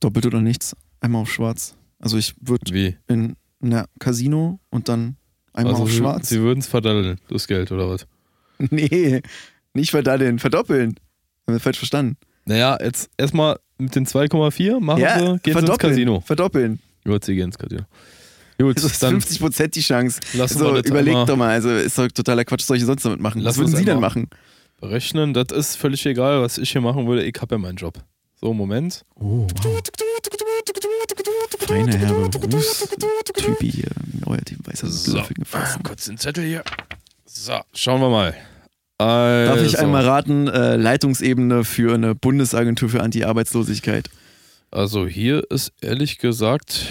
[0.00, 0.76] Doppelt oder nichts.
[1.00, 1.74] Einmal auf schwarz.
[1.98, 2.96] Also ich würde Wie?
[3.08, 5.16] in einer Casino und dann
[5.54, 6.28] einmal also auf sie, schwarz.
[6.28, 8.06] Sie würden es verdaddeln, das Geld, oder was?
[8.58, 9.22] nee,
[9.72, 10.96] nicht verdaddeln, verdoppeln.
[11.46, 12.18] Haben wir falsch verstanden.
[12.44, 15.90] Naja, jetzt erstmal mit den 2,4 machen sie, gehen sie ins verdoppeln.
[15.90, 16.20] Casino.
[16.20, 16.78] Verdoppeln.
[17.04, 17.82] Gut, sie gehen ins Casino.
[18.60, 20.20] Gut, Das ist dann 50% die Chance.
[20.34, 23.04] lassen So, das überlegt doch mal, also ist doch totaler Quatsch, was soll ich sonst
[23.04, 23.40] damit machen?
[23.40, 24.28] Lass was würden Sie denn machen?
[24.80, 25.34] berechnen.
[25.34, 27.24] Das ist völlig egal, was ich hier machen würde.
[27.24, 27.98] Ich habe ja meinen Job.
[28.40, 29.04] So, Moment.
[29.16, 29.82] Oh, wow.
[31.66, 33.90] Feine herbe Berufstypi hier.
[34.26, 35.22] Euer Team weiß das So.
[35.82, 36.62] Kurz den Zettel hier.
[37.26, 38.34] So, schauen wir mal.
[38.98, 44.10] Also, Darf ich einmal raten, äh, Leitungsebene für eine Bundesagentur für Anti-Arbeitslosigkeit.
[44.70, 46.86] Also hier ist ehrlich gesagt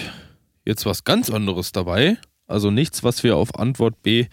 [0.64, 2.16] jetzt was ganz anderes dabei.
[2.46, 4.26] Also nichts, was wir auf Antwort B,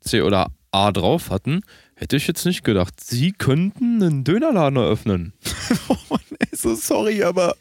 [0.00, 1.62] C oder A drauf hatten.
[1.94, 2.94] Hätte ich jetzt nicht gedacht.
[3.02, 5.32] Sie könnten einen Dönerladen eröffnen.
[5.88, 7.56] Oh Mann, ey, so sorry, aber.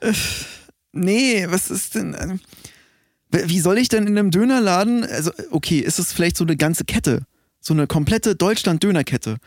[0.00, 0.12] Äh,
[0.92, 2.14] nee, was ist denn.
[2.14, 2.38] äh,
[3.30, 5.04] Wie soll ich denn in einem Dönerladen.
[5.04, 7.22] Also, okay, ist es vielleicht so eine ganze Kette?
[7.66, 9.38] So eine komplette Deutschland-Dönerkette.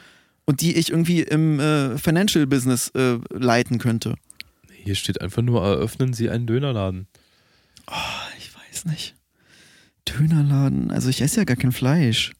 [0.45, 4.15] Und die ich irgendwie im äh, Financial Business äh, leiten könnte.
[4.71, 7.07] Hier steht einfach nur, eröffnen Sie einen Dönerladen.
[8.39, 9.13] Ich weiß nicht.
[10.07, 12.31] Dönerladen, also ich esse ja gar kein Fleisch.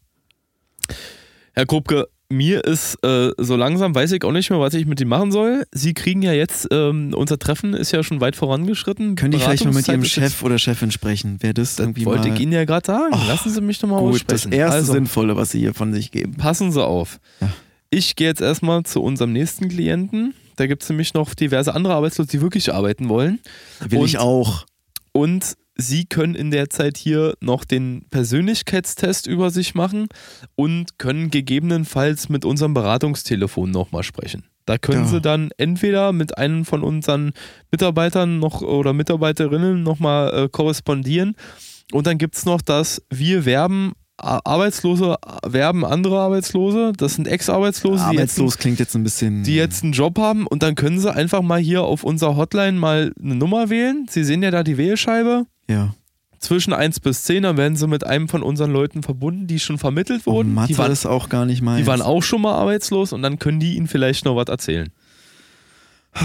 [1.54, 5.00] Herr Krupke, mir ist äh, so langsam, weiß ich auch nicht mehr, was ich mit
[5.00, 5.66] ihm machen soll.
[5.72, 9.16] Sie kriegen ja jetzt, ähm, unser Treffen ist ja schon weit vorangeschritten.
[9.16, 11.42] Könnte ich vielleicht mal mit Ihrem Chef oder Chefin sprechen?
[11.42, 13.14] Wäre das, Das irgendwie wollte ich Ihnen ja gerade sagen.
[13.14, 14.52] Oh, Lassen Sie mich doch mal gut, das aussprechen.
[14.52, 16.34] erste also, Sinnvolle, was Sie hier von sich geben.
[16.36, 17.20] passen Sie auf.
[17.40, 17.50] Ja.
[17.90, 20.34] Ich gehe jetzt erstmal zu unserem nächsten Klienten.
[20.58, 23.40] Da gibt es nämlich noch diverse andere Arbeitslose, die wirklich arbeiten wollen.
[23.88, 24.66] Will ich auch.
[25.14, 30.08] Und Sie können in der Zeit hier noch den Persönlichkeitstest über sich machen
[30.56, 34.44] und können gegebenenfalls mit unserem Beratungstelefon nochmal sprechen.
[34.66, 35.08] Da können Ja.
[35.08, 37.32] Sie dann entweder mit einem von unseren
[37.72, 41.36] Mitarbeitern noch oder Mitarbeiterinnen nochmal äh, korrespondieren.
[41.92, 46.94] Und dann gibt es noch das Wir werben Arbeitslose, werben andere Arbeitslose.
[46.98, 49.44] Das sind Ex-Arbeitslose, die jetzt Arbeitslos klingt jetzt ein bisschen.
[49.44, 52.80] die jetzt einen Job haben und dann können sie einfach mal hier auf unserer Hotline
[52.80, 54.08] mal eine Nummer wählen.
[54.10, 55.46] Sie sehen ja da die Wählscheibe.
[55.70, 55.94] Ja.
[56.40, 59.78] Zwischen 1 bis 10, dann werden sie mit einem von unseren Leuten verbunden, die schon
[59.80, 60.54] vermittelt Oh, wurden.
[60.54, 61.82] Mathe die, waren, ist auch gar nicht meins.
[61.82, 64.90] die waren auch schon mal arbeitslos und dann können die ihnen vielleicht noch was erzählen.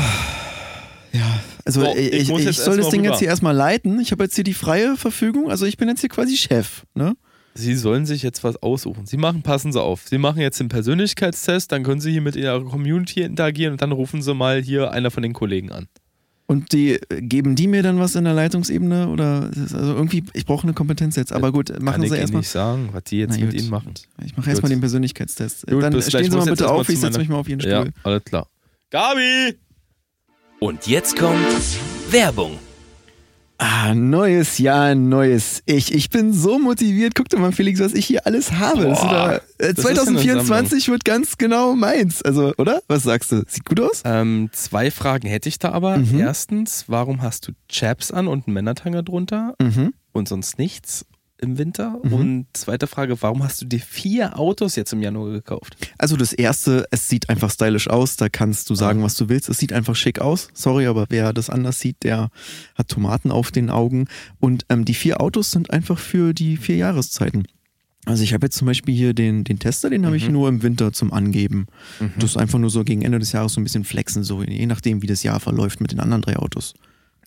[1.15, 3.11] Ja, also So, ich, ich ich, soll das Ding rüber.
[3.13, 4.01] jetzt hier erstmal leiten.
[4.01, 5.51] Ich habe jetzt hier die freie Verfügung.
[5.51, 6.85] Also ich bin jetzt hier quasi Chef.
[6.95, 7.15] Ne?
[7.55, 9.07] Sie sollen sich jetzt was aussuchen.
[9.07, 10.03] Sie machen, passen Sie auf.
[10.09, 13.93] Sie machen jetzt den Persönlichkeitstest, dann können Sie hier mit Ihrer Community interagieren und dann
[13.93, 15.87] rufen Sie mal hier einer von den Kollegen an.
[16.47, 20.25] Und die geben die mir dann was in der Leitungsebene oder ist es also irgendwie,
[20.35, 21.33] ich brauche eine Kompetenz jetzt.
[21.33, 22.41] Aber gut, machen Kann Sie ich Ihnen erstmal.
[22.41, 23.61] nicht sagen, was die jetzt Na mit gut.
[23.61, 23.95] Ihnen machen.
[24.25, 25.67] Ich mache erstmal den Persönlichkeitstest.
[25.67, 27.73] Gut, dann stehen Ich Sie mal bitte auf, ich setze mich mal auf Ihren Stuhl.
[27.73, 28.47] Ja, alles klar.
[28.91, 29.57] Gabi!
[30.59, 31.39] Und jetzt kommt
[32.11, 32.59] Werbung.
[33.65, 35.95] Ah, neues Jahr, neues Ich.
[35.95, 37.15] Ich bin so motiviert.
[37.15, 38.87] Guck dir mal, Felix, was ich hier alles habe.
[38.87, 42.23] Boah, da, äh, das ist eine 2024 wird ganz genau meins.
[42.23, 42.83] Also, oder?
[42.89, 43.45] Was sagst du?
[43.47, 44.03] Sieht gut aus?
[44.05, 45.99] Ähm, zwei Fragen hätte ich da aber.
[45.99, 46.19] Mhm.
[46.19, 49.95] Erstens, warum hast du Chaps an und einen Männertanger drunter Mhm.
[50.11, 51.05] und sonst nichts
[51.43, 52.01] im Winter?
[52.03, 52.13] Mhm.
[52.13, 55.77] Und zweite Frage, warum hast du dir vier Autos jetzt im Januar gekauft?
[55.99, 59.49] Also das erste, es sieht einfach stylisch aus, da kannst du sagen, was du willst.
[59.49, 60.49] Es sieht einfach schick aus.
[60.55, 62.31] Sorry, aber wer das anders sieht, der
[62.75, 64.07] hat Tomaten auf den Augen.
[64.41, 67.47] Und ähm, die vier Autos sind einfach für die vier Jahreszeiten.
[68.05, 70.65] Also ich habe jetzt zum Beispiel hier den, den Tester, den habe ich nur im
[70.65, 71.67] Winter zum Angeben.
[72.17, 74.67] Das ist einfach nur so gegen Ende des Jahres so ein bisschen flexen, so je
[74.67, 76.75] nachdem, wie das Jahr verläuft mit den anderen drei Autos.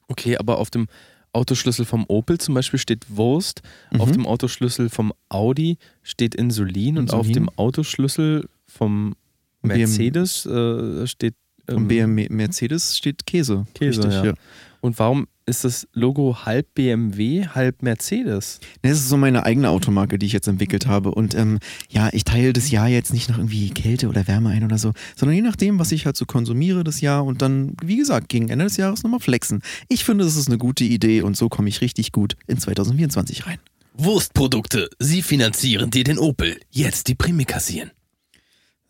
[0.10, 0.88] Okay, aber auf dem
[1.36, 4.02] Autoschlüssel vom Opel zum Beispiel steht Wurst, Mhm.
[4.02, 7.48] auf dem Autoschlüssel vom Audi steht Insulin, und auf Insulin.
[7.48, 9.16] dem Autoschlüssel vom.
[9.62, 11.34] Mercedes äh, steht
[11.68, 13.66] ähm, BMW Mercedes steht Käse.
[13.74, 14.34] Käse, ja.
[14.82, 18.60] Und warum ist das Logo halb BMW, halb Mercedes?
[18.82, 21.12] Das ist so meine eigene Automarke, die ich jetzt entwickelt habe.
[21.12, 24.64] Und ähm, ja, ich teile das Jahr jetzt nicht nach irgendwie Kälte oder Wärme ein
[24.64, 27.98] oder so, sondern je nachdem, was ich halt so konsumiere das Jahr und dann, wie
[27.98, 29.62] gesagt, gegen Ende des Jahres nochmal flexen.
[29.88, 33.46] Ich finde, das ist eine gute Idee und so komme ich richtig gut in 2024
[33.46, 33.60] rein.
[33.94, 34.90] Wurstprodukte.
[35.00, 36.60] Sie finanzieren dir den Opel.
[36.70, 37.92] Jetzt die Prämie kassieren.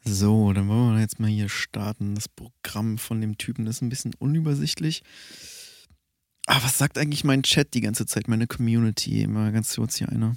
[0.03, 2.15] So, dann wollen wir jetzt mal hier starten.
[2.15, 5.03] Das Programm von dem Typen ist ein bisschen unübersichtlich.
[6.47, 9.25] Ah, was sagt eigentlich mein Chat die ganze Zeit, meine Community?
[9.27, 10.35] Mal ganz kurz hier einer.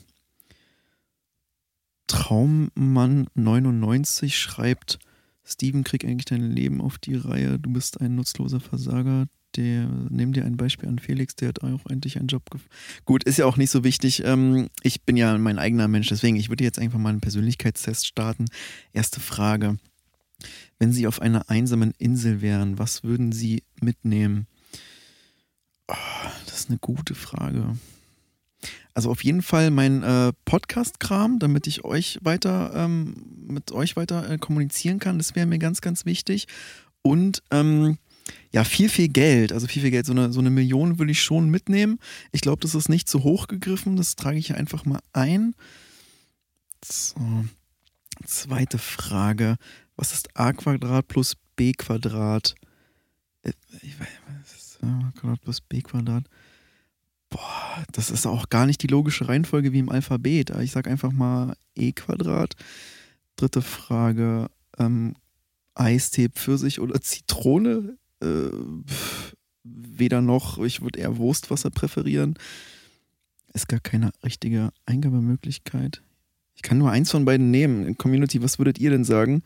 [2.08, 4.98] Traummann99 schreibt,
[5.44, 7.58] Steven, krieg eigentlich dein Leben auf die Reihe.
[7.58, 9.26] Du bist ein nutzloser Versager.
[9.56, 12.70] Der, nimm dir ein Beispiel an Felix, der hat auch endlich einen Job gefunden.
[13.06, 14.22] Gut, ist ja auch nicht so wichtig.
[14.24, 18.06] Ähm, ich bin ja mein eigener Mensch, deswegen, ich würde jetzt einfach mal einen Persönlichkeitstest
[18.06, 18.44] starten.
[18.92, 19.78] Erste Frage.
[20.78, 24.46] Wenn Sie auf einer einsamen Insel wären, was würden Sie mitnehmen?
[25.88, 27.76] Das ist eine gute Frage.
[28.94, 33.14] Also auf jeden Fall mein äh, Podcast-Kram, damit ich euch weiter ähm,
[33.46, 35.18] mit euch weiter äh, kommunizieren kann.
[35.18, 36.46] Das wäre mir ganz, ganz wichtig.
[37.02, 37.98] Und ähm,
[38.52, 39.52] ja, viel, viel Geld.
[39.52, 40.06] Also viel, viel Geld.
[40.06, 41.98] So eine, so eine Million will ich schon mitnehmen.
[42.32, 43.96] Ich glaube, das ist nicht zu hoch gegriffen.
[43.96, 45.54] Das trage ich einfach mal ein.
[46.84, 47.14] So.
[48.26, 49.56] Zweite Frage.
[49.96, 52.54] Was ist a Quadrat plus b Quadrat?
[53.42, 54.08] Äh, Ich weiß,
[54.82, 56.24] ist a Quadrat plus b Quadrat?
[57.30, 60.50] Boah, das ist auch gar nicht die logische Reihenfolge wie im Alphabet.
[60.60, 62.54] Ich sage einfach mal e Quadrat.
[63.36, 64.48] Dritte Frage.
[64.78, 65.14] Ähm,
[65.74, 67.98] Eistee, Pfirsich oder Zitrone?
[68.20, 68.50] Äh,
[69.62, 70.58] weder noch.
[70.58, 72.34] Ich würde eher Wurstwasser präferieren.
[73.52, 76.02] Ist gar keine richtige Eingabemöglichkeit.
[76.54, 77.96] Ich kann nur eins von beiden nehmen.
[77.98, 79.42] Community, was würdet ihr denn sagen?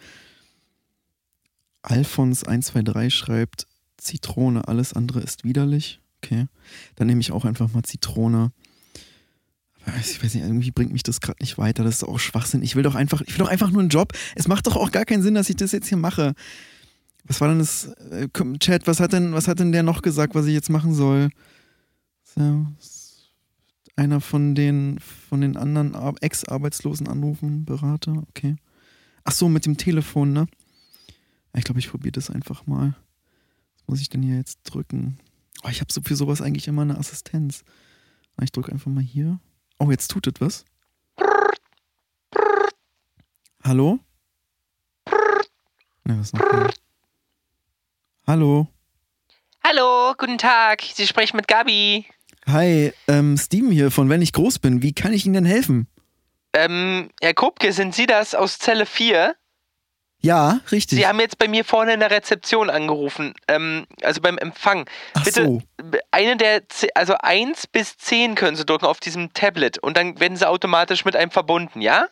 [1.83, 3.67] Alphons123 schreibt
[4.03, 6.01] Zitrone, alles andere ist widerlich.
[6.23, 6.47] Okay.
[6.97, 8.53] Dann nehme ich auch einfach mal Zitrone.
[10.01, 11.83] Ich weiß nicht, irgendwie bringt mich das gerade nicht weiter.
[11.83, 12.63] Das ist auch Schwachsinn.
[12.63, 14.13] Ich will doch einfach, ich will doch einfach nur einen Job.
[14.37, 16.35] Es macht doch auch gar keinen Sinn, dass ich das jetzt hier mache.
[17.25, 17.87] Was war denn das?
[18.11, 20.95] äh, Chat, was hat denn, was hat denn der noch gesagt, was ich jetzt machen
[20.95, 21.31] soll?
[22.25, 22.67] So,
[23.97, 28.57] einer von den, von den anderen Ar- Ex-Arbeitslosen anrufen, Berater, okay.
[29.25, 30.47] Ach so, mit dem Telefon, ne?
[31.55, 32.97] Ich glaube, ich probiere das einfach mal.
[33.87, 35.19] Muss ich denn hier jetzt drücken?
[35.65, 37.65] Oh, ich habe so für sowas eigentlich immer eine Assistenz.
[38.41, 39.39] Ich drücke einfach mal hier.
[39.79, 40.65] Oh, jetzt tut es was.
[43.63, 44.01] Hallo?
[46.05, 46.41] Ne, was noch?
[48.27, 48.67] Hallo.
[49.65, 50.83] Hallo, guten Tag.
[50.83, 52.07] Sie sprechen mit Gabi.
[52.47, 54.83] Hi, ähm, Steven hier von Wenn ich groß bin.
[54.83, 55.87] Wie kann ich Ihnen denn helfen?
[56.55, 59.37] Ähm, Herr Kupke, sind Sie das aus Zelle 4?
[60.23, 60.99] Ja, richtig.
[60.99, 64.89] Sie haben jetzt bei mir vorne in der Rezeption angerufen, ähm, also beim Empfang.
[65.15, 65.63] Ach Bitte so.
[66.13, 66.63] eine der,
[66.95, 71.05] also 1 bis 10 können Sie drücken auf diesem Tablet und dann werden Sie automatisch
[71.05, 72.07] mit einem verbunden, ja?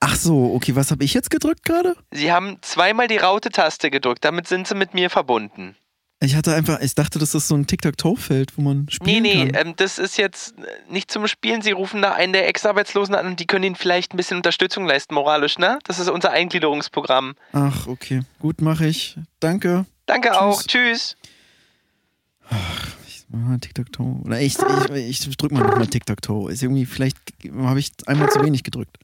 [0.00, 1.94] Ach so, okay, was habe ich jetzt gedrückt gerade?
[2.10, 5.76] Sie haben zweimal die Raute-Taste gedrückt, damit sind Sie mit mir verbunden.
[6.22, 9.50] Ich hatte einfach, ich dachte, das ist so ein Tic-Tac-Toe-Feld, wo man Nee, spielen nee,
[9.50, 9.68] kann.
[9.68, 11.62] ähm, das ist jetzt äh, nicht zum Spielen.
[11.62, 14.86] Sie rufen da einen der Ex-Arbeitslosen an und die können Ihnen vielleicht ein bisschen Unterstützung
[14.86, 15.78] leisten, moralisch, ne?
[15.84, 17.36] Das ist unser Eingliederungsprogramm.
[17.54, 19.16] Ach, okay, gut, mache ich.
[19.40, 19.86] Danke.
[20.04, 20.36] Danke Tschüss.
[20.38, 20.62] auch.
[20.62, 21.16] Tschüss.
[23.08, 24.20] Ich mach mal Tic-Tac-Toe.
[24.26, 24.56] Oder ich,
[24.94, 26.50] ich, ich drück mal nochmal Tic-Tac-Toe.
[26.52, 27.16] Ist irgendwie, vielleicht
[27.56, 28.98] habe ich einmal zu wenig gedrückt.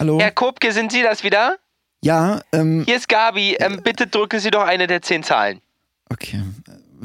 [0.00, 0.18] Hallo?
[0.20, 1.56] Herr Kopke, sind Sie das wieder?
[2.02, 3.56] Ja, ähm, Hier ist Gabi.
[3.60, 5.60] Ähm, bitte drücken Sie doch eine der zehn Zahlen.
[6.10, 6.42] Okay.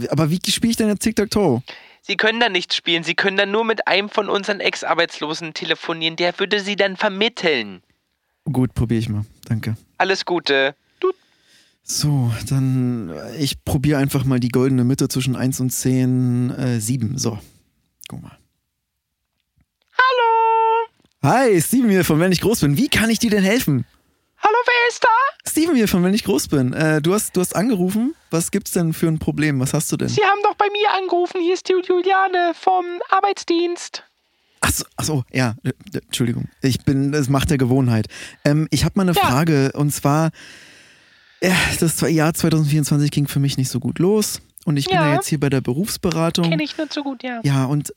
[0.10, 1.62] Aber wie spiele ich denn jetzt Tic-Tac-Toe?
[2.02, 3.04] Sie können da nicht spielen.
[3.04, 6.16] Sie können dann nur mit einem von unseren Ex-Arbeitslosen telefonieren.
[6.18, 7.82] Der würde Sie dann vermitteln.
[8.52, 9.26] Gut, probiere ich mal.
[9.48, 9.78] Danke.
[9.98, 10.76] Alles Gute.
[11.84, 16.80] So, dann äh, ich probiere einfach mal die goldene Mitte zwischen 1 und 10, äh,
[16.80, 17.18] 7.
[17.18, 17.38] So,
[18.08, 18.38] guck mal.
[19.98, 21.34] Hallo.
[21.36, 22.78] Hi, Steven hier von Wenn ich groß bin.
[22.78, 23.86] Wie kann ich dir denn helfen?
[24.44, 25.50] Hallo, wer ist da?
[25.50, 26.74] Steven hier von Wenn ich groß bin.
[26.74, 28.14] Äh, du, hast, du hast angerufen.
[28.30, 29.60] Was gibt's denn für ein Problem?
[29.60, 30.10] Was hast du denn?
[30.10, 31.40] Sie haben doch bei mir angerufen.
[31.42, 34.04] Hier ist die Juliane vom Arbeitsdienst.
[34.60, 36.50] Achso, ach so, ja, äh, äh, Entschuldigung.
[36.62, 38.08] Ich bin, das macht der Gewohnheit.
[38.46, 39.22] Ähm, ich habe mal eine Ja.
[39.22, 40.32] Frage und zwar,
[41.42, 45.08] ja, das Jahr 2024 ging für mich nicht so gut los und ich bin Ja.
[45.10, 46.50] ja jetzt hier bei der Berufsberatung.
[46.50, 47.42] Kenne ich nicht so gut, ja.
[47.44, 47.94] Ja, und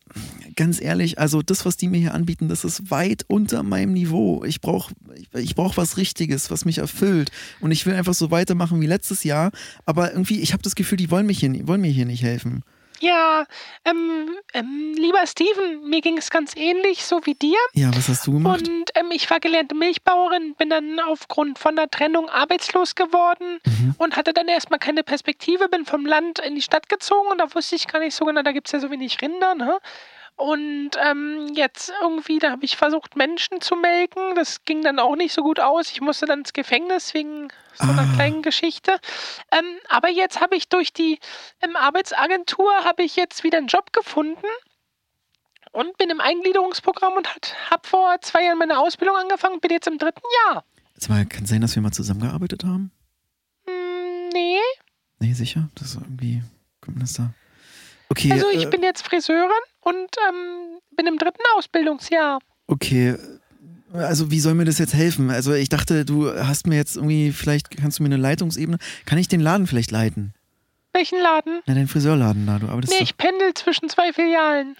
[0.56, 4.44] ganz ehrlich, also das, was die mir hier anbieten, das ist weit unter meinem Niveau.
[4.44, 7.30] Ich brauche ich, ich brauch was Richtiges, was mich erfüllt.
[7.60, 9.50] Und ich will einfach so weitermachen wie letztes Jahr.
[9.84, 12.62] Aber irgendwie, ich habe das Gefühl, die wollen, mich hier, wollen mir hier nicht helfen.
[13.00, 13.44] Ja,
[13.84, 17.58] ähm, ähm, lieber Steven, mir ging es ganz ähnlich, so wie dir.
[17.74, 18.66] Ja, was hast du gemacht?
[18.68, 23.94] Und ähm, ich war gelernte Milchbauerin, bin dann aufgrund von der Trennung arbeitslos geworden Mhm.
[23.98, 27.54] und hatte dann erstmal keine Perspektive, bin vom Land in die Stadt gezogen und da
[27.54, 29.78] wusste ich gar nicht so genau, da gibt es ja so wenig Rinder, ne?
[30.36, 34.34] Und ähm, jetzt irgendwie, da habe ich versucht, Menschen zu melken.
[34.34, 35.90] Das ging dann auch nicht so gut aus.
[35.90, 38.14] Ich musste dann ins Gefängnis wegen so einer Ah.
[38.16, 38.98] kleinen Geschichte.
[39.50, 41.18] Ähm, aber jetzt habe ich durch die
[41.62, 44.46] ähm, Arbeitsagentur habe ich jetzt wieder einen Job gefunden
[45.72, 47.28] und bin im Eingliederungsprogramm und
[47.70, 50.64] habe vor zwei Jahren meine Ausbildung angefangen und bin jetzt im dritten Jahr.
[50.96, 52.90] Sag mal, kann sein, dass wir mal zusammengearbeitet haben?
[53.66, 54.58] Hm, nee.
[55.18, 55.68] Nee, sicher?
[55.76, 56.42] Das ist irgendwie,
[56.82, 57.30] kommt das da?
[58.08, 59.94] Okay, Also ich äh, bin jetzt Friseurin und
[60.28, 62.38] ähm, bin im dritten Ausbildungsjahr.
[62.66, 63.16] okay.
[63.92, 65.30] Also wie soll mir das jetzt helfen?
[65.30, 69.16] Also ich dachte, du hast mir jetzt irgendwie, vielleicht kannst du mir eine Leitungsebene, kann
[69.16, 70.34] ich den Laden vielleicht leiten?
[70.92, 71.60] Welchen Laden?
[71.66, 74.76] Na, den Friseurladen da, du arbeitest Nee, ich pendel zwischen zwei Filialen.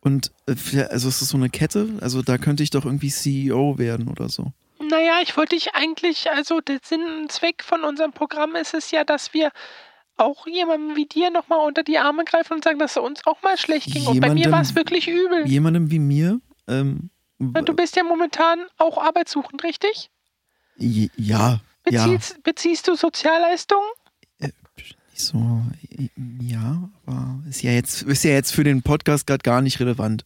[0.00, 1.88] Und äh, also ist das so eine Kette?
[2.00, 4.52] Also da könnte ich doch irgendwie CEO werden oder so.
[4.80, 8.90] Naja, ich wollte dich eigentlich, also der Sinn und Zweck von unserem Programm ist es
[8.90, 9.50] ja, dass wir
[10.16, 13.42] auch jemandem wie dir nochmal unter die Arme greifen und sagen, dass es uns auch
[13.42, 14.06] mal schlecht ging.
[14.06, 15.46] Und bei mir Jemandem- war es wirklich übel.
[15.46, 16.40] Jemandem wie mir?
[16.68, 20.10] Ähm, Du bist ja momentan auch arbeitssuchend, richtig?
[20.76, 21.60] ja, ja.
[22.06, 23.86] Beziehst, beziehst du Sozialleistungen?
[25.16, 25.62] So,
[26.40, 30.24] ja, aber ist ja jetzt, ist ja jetzt für den Podcast gerade gar nicht relevant.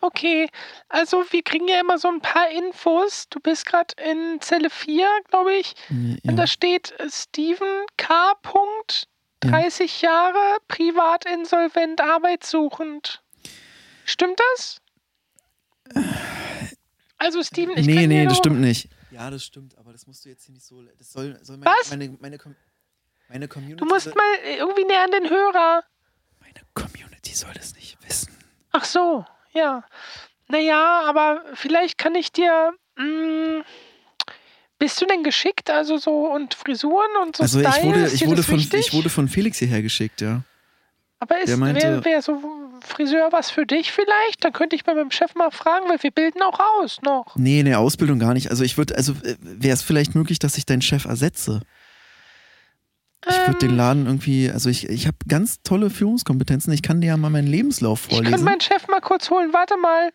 [0.00, 0.48] Okay,
[0.88, 3.26] also wir kriegen ja immer so ein paar Infos.
[3.28, 5.74] Du bist gerade in Zelle 4, glaube ich.
[5.90, 6.32] Und Ja.
[6.32, 8.32] da steht äh, Steven K.
[8.42, 9.06] Punkt,
[9.42, 13.22] 30 Jahre, privat insolvent, arbeitssuchend.
[14.04, 14.80] Stimmt das?
[17.18, 18.88] Also Steven, ich nee, kann nee, das stimmt nicht.
[19.10, 20.82] Ja, das stimmt, aber das musst du jetzt hier nicht so.
[20.98, 21.90] Das soll, soll meine, Was?
[21.90, 22.38] meine, meine,
[23.28, 23.76] meine Community.
[23.76, 25.84] Du musst soll, mal irgendwie näher an den Hörer.
[26.40, 28.36] meine Community soll das nicht wissen.
[28.72, 29.84] Ach so, ja.
[30.48, 32.72] Naja, aber vielleicht kann ich dir.
[32.96, 33.64] Mh,
[34.82, 35.70] bist du denn geschickt?
[35.70, 37.76] Also so und Frisuren und so Also Style?
[37.78, 38.80] ich wurde, ich wurde von, wichtig?
[38.88, 40.42] ich wurde von Felix hierher geschickt, ja.
[41.20, 42.42] aber ist wäre wär so
[42.84, 44.42] Friseur was für dich vielleicht?
[44.44, 47.36] Dann könnte ich bei meinem Chef mal fragen, weil wir bilden auch aus noch.
[47.36, 48.50] Nee, eine Ausbildung gar nicht.
[48.50, 51.60] Also ich würde, also wäre es vielleicht möglich, dass ich deinen Chef ersetze?
[53.28, 56.72] Ich würde den Ähm, Laden irgendwie, also ich, ich habe ganz tolle Führungskompetenzen.
[56.72, 58.44] Ich kann dir ja mal meinen Lebenslauf ich könnte vorlesen.
[58.44, 59.52] meinen Chef mal kurz holen.
[59.52, 60.10] Warte mal.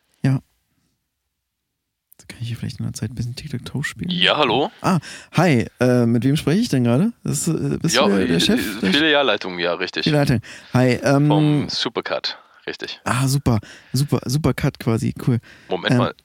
[2.27, 4.09] Kann ich hier vielleicht in der Zeit ein bisschen Tic-Tac-Toe spielen?
[4.09, 4.71] Ja, hallo?
[4.81, 4.99] Ah,
[5.33, 7.13] hi, äh, mit wem spreche ich denn gerade?
[7.23, 7.47] Äh, Bist
[7.95, 8.79] ja, du der, der äh, Chef?
[8.81, 10.03] Der Filialleitung, ja, richtig.
[10.03, 10.41] Die Leitung.
[10.73, 12.99] Hi, Vom ähm, Supercut, richtig.
[13.05, 13.59] ah, super,
[13.93, 15.39] super, super Cut quasi, cool.
[15.69, 16.15] Moment ähm, mal.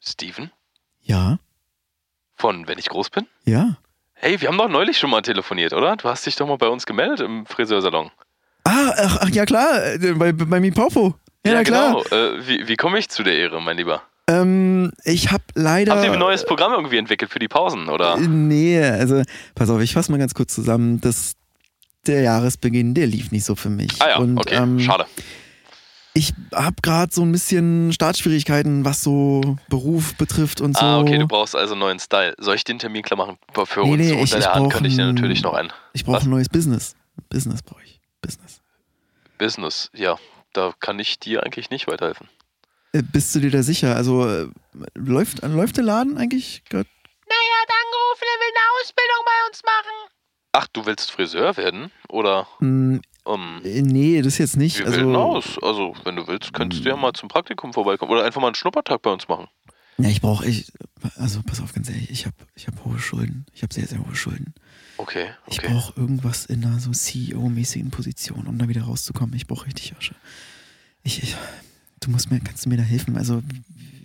[0.00, 0.50] Steven?
[1.02, 1.38] Ja,
[2.36, 3.26] Von Wenn ich groß bin?
[3.44, 3.76] ja,
[4.18, 5.94] Hey, wir haben doch neulich schon mal telefoniert, oder?
[5.96, 8.10] Du hast dich doch mal bei uns gemeldet im Friseursalon.
[8.64, 11.14] Ah, ach, ach ja klar, äh, bei, bei Mipopo.
[11.44, 12.02] Ja, na klar.
[12.02, 12.16] genau.
[12.16, 14.02] Äh, wie wie komme ich zu der Ehre, mein Lieber?
[14.28, 15.92] Ähm, ich habe leider.
[15.94, 18.16] Habt ihr ein neues Programm irgendwie entwickelt für die Pausen, oder?
[18.16, 19.22] Äh, Nee, also
[19.54, 21.00] pass auf, ich fasse mal ganz kurz zusammen.
[21.00, 21.34] Das,
[22.06, 23.90] der Jahresbeginn, der lief nicht so für mich.
[24.00, 25.06] Ah ja, Und, okay, ähm, schade.
[26.14, 30.82] Ich habe gerade so ein bisschen Startschwierigkeiten, was so Beruf betrifft und so.
[30.84, 32.34] Ah, okay, du brauchst also einen neuen Style.
[32.38, 33.36] Soll ich den Termin klar machen
[33.66, 33.98] für Nee, uns?
[33.98, 35.70] nee, ich- Unter ich der Hand könnte ich dir natürlich noch ein.
[35.92, 36.96] ich brauche ein neues Business.
[37.28, 38.00] Business brauche ich.
[38.22, 38.60] Business.
[39.38, 39.90] Business.
[39.94, 40.16] Ja,
[40.54, 42.28] da kann ich dir eigentlich nicht weiterhelfen.
[42.96, 43.96] Äh, bist du dir da sicher?
[43.96, 44.48] Also äh,
[44.94, 46.88] läuft, läuft der Laden eigentlich gerade?
[47.28, 50.10] Naja, hat angerufen, er will eine Ausbildung bei uns machen.
[50.52, 51.90] Ach, du willst Friseur werden?
[52.08, 54.78] Oder, Hm, ähm, äh, nee, das jetzt nicht.
[54.78, 55.58] wie also, will denn aus?
[55.62, 58.10] Also, wenn du willst, könntest du ja mal zum Praktikum vorbeikommen.
[58.12, 59.48] Oder einfach mal einen Schnuppertag bei uns machen.
[59.98, 60.70] Ja, ich brauche, ich,
[61.16, 63.46] also pass auf, ganz ehrlich, ich habe ich hab hohe Schulden.
[63.54, 64.54] Ich habe sehr, sehr hohe Schulden.
[64.98, 65.68] Okay, Ich okay.
[65.72, 69.34] brauche irgendwas in einer so CEO-mäßigen Position, um da wieder rauszukommen.
[69.34, 70.14] Ich brauche richtig Asche.
[71.02, 71.34] Ich, ich,
[72.06, 73.16] du musst mir, kannst du mir da helfen?
[73.16, 73.42] Also,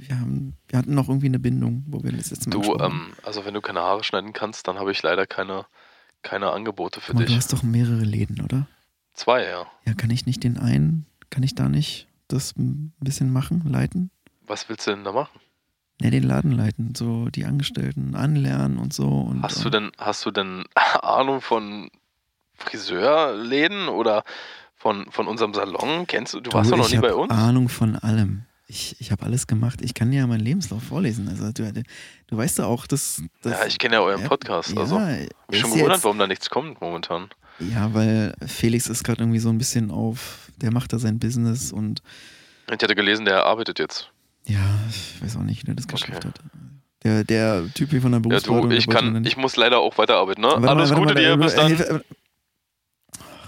[0.08, 3.14] wir, haben, wir hatten noch irgendwie eine Bindung, wo wir das letzte Mal Du, ähm,
[3.24, 5.66] also wenn du keine Haare schneiden kannst, dann habe ich leider keine,
[6.22, 7.36] keine Angebote für du dich.
[7.36, 8.68] hast doch mehrere Läden, oder?
[9.14, 9.66] Zwei, ja.
[9.86, 14.10] Ja, kann ich nicht den einen, kann ich da nicht das ein bisschen machen, leiten?
[14.48, 15.40] Was willst du denn da machen?
[16.02, 19.08] Ne, den Laden leiten, so die Angestellten anlernen und so.
[19.08, 20.64] Und, Hast du äh, denn, hast du denn
[21.02, 21.92] Ahnung von
[22.56, 24.24] Friseurläden oder
[24.82, 26.06] von, von unserem Salon?
[26.08, 26.40] Kennst du?
[26.42, 27.32] Du, warst doch noch ich nie bei uns?
[27.32, 28.44] Ahnung von allem.
[28.68, 29.82] Ich, ich habe alles gemacht.
[29.82, 31.28] Ich kann dir ja meinen Lebenslauf vorlesen.
[31.28, 31.84] Also du,
[32.28, 33.22] du weißt ja auch, dass.
[33.42, 34.72] dass Ja, ich kenne ja euren Ja, Podcast.
[34.74, 35.10] ja, also, mich
[35.50, 37.30] ist schon ja gewundert, jetzt- warum da nichts kommt momentan.
[37.60, 41.72] Ja, weil Felix ist gerade irgendwie so ein bisschen auf, der macht da sein Business
[41.72, 42.02] und
[42.68, 44.10] Ich hatte gelesen, der arbeitet jetzt.
[44.48, 44.58] ja,
[44.90, 46.28] ich weiß auch nicht, wie der das geschafft Okay.
[46.30, 46.40] hat.
[47.04, 48.70] Der, der Typ hier von der Ja, Berufsberatung.
[48.70, 50.48] du, ich kann, ich muss leider auch weiterarbeiten, ne?
[50.48, 52.02] Warte mal, Alles warte Gute mal, dir, äh, bis dann.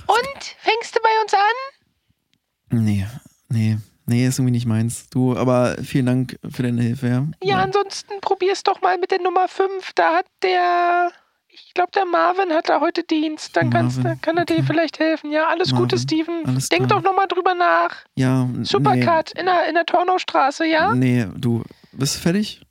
[0.07, 0.43] Und?
[0.59, 2.83] Fängst du bei uns an?
[2.83, 3.05] Nee,
[3.49, 5.09] nee, nee, ist irgendwie nicht meins.
[5.09, 7.27] Du, aber vielen Dank für deine Hilfe, ja.
[7.43, 9.93] Ja, ansonsten probier's doch mal mit der Nummer 5.
[9.93, 11.11] Da hat der.
[11.55, 13.55] Ich glaube, der Marvin hat da heute Dienst.
[13.55, 14.63] Dann kannst, dann kann er dir okay.
[14.65, 15.31] vielleicht helfen.
[15.31, 16.45] Ja, alles Gute, Marvin, Steven.
[16.47, 16.99] alles Denk klar.
[16.99, 18.03] doch nochmal drüber nach.
[18.15, 20.95] Ja, Supercut in der, in der Tornaustraße, ja?
[20.95, 22.61] Nee, du, bist fertig?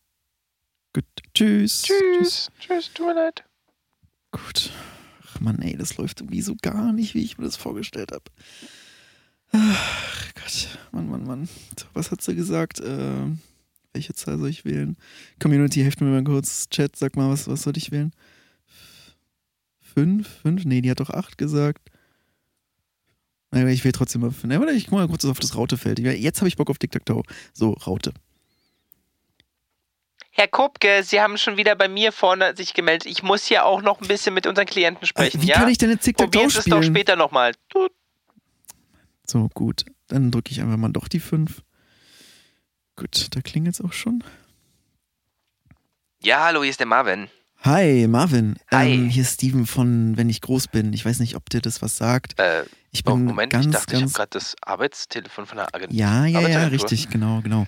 [0.93, 1.83] Gut, tschüss.
[1.83, 2.51] Tschüss.
[2.59, 3.45] Tschüss, tut mir leid.
[4.33, 4.71] Gut.
[5.43, 8.25] Mann, ey, das läuft irgendwie so gar nicht, wie ich mir das vorgestellt habe.
[9.53, 11.49] Ach Gott, Mann, Mann, Mann.
[11.93, 12.81] Was hat sie gesagt?
[12.81, 13.27] Äh,
[13.93, 14.97] welche Zahl soll ich wählen?
[15.41, 16.69] Community, helft mir mal kurz.
[16.71, 18.13] Chat, sag mal, was, was soll ich wählen?
[19.81, 20.29] Fünf?
[20.43, 20.65] Fünf?
[20.65, 21.91] Nee, die hat doch acht gesagt.
[23.55, 24.55] Ich will trotzdem mal fünf.
[24.75, 25.99] Ich guck mal kurz auf das Rautefeld.
[25.99, 27.23] Jetzt habe ich Bock auf Tic-Tac-Toe.
[27.53, 28.15] So, Raute.
[30.35, 33.07] Herr Kopke, Sie haben schon wieder bei mir vorne sich gemeldet.
[33.07, 35.57] Ich muss hier auch noch ein bisschen mit unseren Klienten sprechen, Äh, wie ja?
[35.59, 37.53] kann ich denn jetzt Tic-Tac-Toe Probieren Sie es doch später nochmal.
[39.27, 39.85] So, gut.
[40.09, 41.63] Dann drücke ich einfach mal doch die 5.
[42.97, 44.25] Gut, da klingelt es auch schon.
[46.23, 47.29] Ja, hallo, hier ist der Marvin.
[47.61, 48.57] Hi, Marvin.
[48.71, 48.95] Hi.
[48.95, 50.93] Ähm, hier ist Steven von Wenn ich groß bin.
[50.95, 52.39] Ich weiß nicht, ob dir das was sagt.
[52.41, 54.13] Äh, Ich oh, bin Moment, ganz, ich dachte, ich habe ganz.
[54.15, 55.97] gerade das Arbeitstelefon von der Agentur.
[55.97, 57.67] ja, ja, ja, richtig, genau, genau.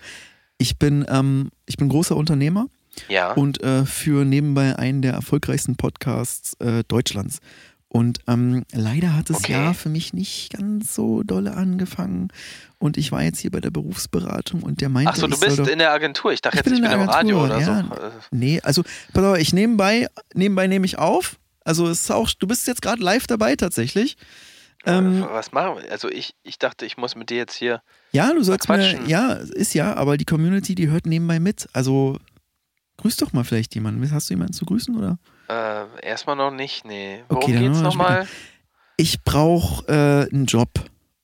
[0.59, 2.67] Ich bin, ähm, ich bin großer Unternehmer
[3.09, 3.33] Ja.
[3.33, 7.41] und äh, führe nebenbei einen der erfolgreichsten Podcasts äh, Deutschlands.
[7.89, 9.53] Und ähm, leider hat das Okay.
[9.53, 12.29] Jahr für mich nicht ganz so dolle angefangen.
[12.79, 15.69] Und ich war jetzt hier bei der Berufsberatung und der meinte, Achso, du bist doch,
[15.69, 16.33] in der Agentur.
[16.33, 18.03] Ich dachte Ich jetzt, bin ich in bin im Radio oder Agentur, so.
[18.03, 21.37] Äh, Nee, also, pass auf, ich nebenbei, nebenbei nehme ich auf.
[21.65, 24.17] Also es ist auch, du bist jetzt gerade live dabei tatsächlich.
[24.87, 25.91] Ähm, was machen wir?
[25.91, 27.83] Also ich, ich dachte, ich muss mit dir jetzt hier.
[28.13, 29.07] ja, du sollst mir, quatschen.
[29.09, 31.69] ja, ist ja, aber die Community, die hört nebenbei mit.
[31.73, 32.19] Also
[32.99, 34.11] grüß doch mal vielleicht jemanden.
[34.13, 35.19] Hast du jemanden zu grüßen oder?
[35.49, 37.23] Äh, erstmal noch nicht, nee.
[37.29, 38.27] Worum Okay, geht's nochmal?
[38.97, 40.71] Ich brauche äh, einen Job.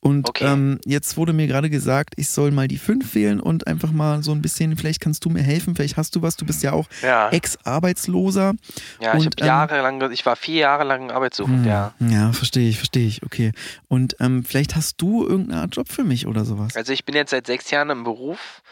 [0.03, 0.47] Und Okay.
[0.47, 4.23] ähm, jetzt wurde mir gerade gesagt, ich soll mal die 5 wählen und einfach mal
[4.23, 6.73] so ein bisschen, vielleicht kannst du mir helfen, vielleicht hast du was, du bist ja
[6.73, 8.55] auch Ja, Ex-Arbeitsloser.
[9.01, 11.93] ja ich und, habe jahrelang, ich war vier Jahre lang arbeitssuchend, Hm, ja.
[12.01, 13.53] Ja, verstehe ich, verstehe ich, okay.
[13.89, 16.77] Und ähm, vielleicht hast du irgendeine Art Job für mich oder sowas.
[16.77, 18.63] Also ich bin jetzt seit sechs Jahren im Beruf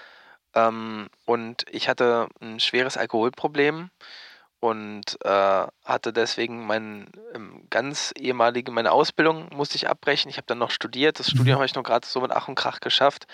[0.55, 3.91] ähm, und ich hatte ein schweres Alkoholproblem
[4.61, 10.31] und äh, hatte deswegen mein ähm, ganz ehemalige, meine Ausbildung musste ich abbrechen.
[10.31, 11.19] Ich habe dann noch studiert.
[11.21, 13.27] Das Studium habe ich noch gerade so mit Ach und Krach geschafft.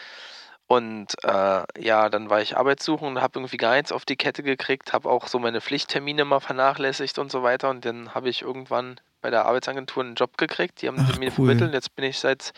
[0.67, 4.43] Und äh, ja, dann war ich arbeitssuchend und habe irgendwie gar nichts auf die Kette
[4.43, 7.69] gekriegt, habe auch so meine Pflichttermine mal vernachlässigt und so weiter.
[7.71, 10.81] Und dann habe ich irgendwann bei der Arbeitsagentur einen Job gekriegt.
[10.83, 11.33] Die haben Ach, mir cool.
[11.33, 11.75] vermittelt.
[11.75, 12.53] Jetzt bin ich seit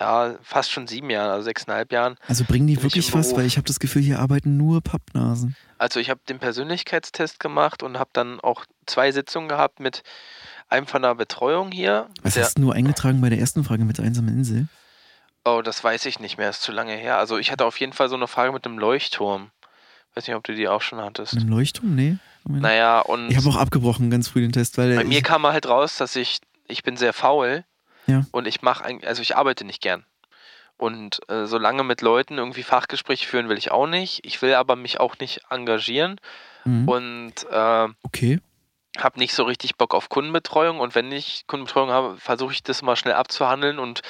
[0.00, 2.16] ja, fast schon sieben Jahren, also sechseinhalb Jahren.
[2.26, 5.54] Also bringen die wirklich was, weil ich habe das Gefühl, hier arbeiten nur Pappnasen.
[5.78, 10.02] Also ich habe den Persönlichkeitstest gemacht und habe dann auch zwei Sitzungen gehabt mit
[10.68, 12.08] einem von der Betreuung hier.
[12.22, 14.68] Was hast du nur eingetragen bei der ersten Frage mit der einsamen Insel?
[15.44, 17.18] oh, das weiß ich nicht mehr, ist zu lange her.
[17.18, 19.50] Also ich hatte auf jeden Fall so eine Frage mit einem Leuchtturm.
[20.14, 21.34] Weiß nicht, ob du die auch schon hattest.
[21.34, 21.94] Mit dem Leuchtturm?
[21.94, 22.16] Nee.
[22.44, 25.68] Naja, und Ich habe auch abgebrochen ganz früh den Test, weil bei mir kam halt
[25.68, 27.64] raus, dass ich, ich bin sehr faul
[28.10, 28.24] Ja.
[28.32, 30.04] und ich mache, also ich arbeite nicht gern.
[30.76, 34.24] Und äh, so lange mit Leuten irgendwie Fachgespräche führen will ich auch nicht.
[34.24, 36.18] Ich will aber mich auch nicht engagieren
[36.64, 36.88] Mhm.
[36.88, 38.40] und äh, Okay.
[38.98, 42.82] habe nicht so richtig Bock auf Kundenbetreuung und wenn ich Kundenbetreuung habe, versuche ich das
[42.82, 44.02] mal schnell abzuhandeln und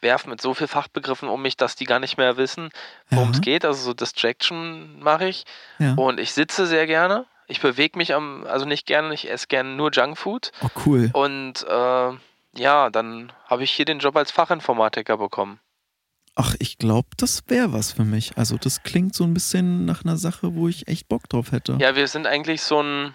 [0.00, 2.70] werfe mit so viel Fachbegriffen um mich, dass die gar nicht mehr wissen,
[3.10, 3.64] worum es geht.
[3.64, 5.44] Also so Distraction mache ich
[5.78, 5.94] Ja.
[5.94, 7.26] und ich sitze sehr gerne.
[7.46, 11.10] Ich bewege mich am, also nicht gerne, ich esse gerne nur Junkfood Oh, cool.
[11.14, 12.12] und äh,
[12.56, 15.60] ja, dann habe ich hier den Job als Fachinformatiker bekommen.
[16.34, 18.36] Ach, ich glaube, das wäre was für mich.
[18.36, 21.76] Also das klingt so ein bisschen nach einer Sache, wo ich echt Bock drauf hätte.
[21.80, 23.14] Ja, wir sind eigentlich so ein,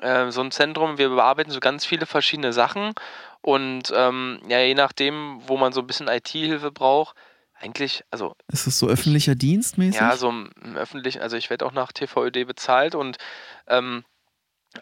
[0.00, 2.92] äh, so ein Zentrum, wir bearbeiten so ganz viele verschiedene Sachen
[3.40, 7.14] und ähm, ja, je nachdem, wo man so ein bisschen IT-Hilfe braucht,
[7.58, 10.00] eigentlich, also Ist das so öffentlicher Dienst mäßig?
[10.00, 13.16] ja, so im, im öffentlichen, also ich werde auch nach TVÖD bezahlt und
[13.68, 14.04] ähm,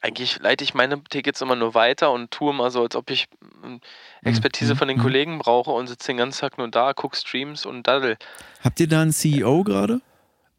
[0.03, 3.27] eigentlich leite ich meine Tickets immer nur weiter und tue immer so, als ob ich
[3.65, 3.81] ähm,
[4.23, 5.03] Expertise Mhm, von den mhm.
[5.03, 8.17] Kollegen brauche und sitze den ganzen Tag nur da, gucke Streams und daddel.
[8.63, 10.01] Habt ihr da einen CEO gerade?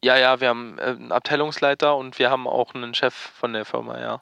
[0.04, 3.66] Ja, ja, wir haben äh, einen Abteilungsleiter und wir haben auch einen Chef von der
[3.66, 4.22] Firma, ja.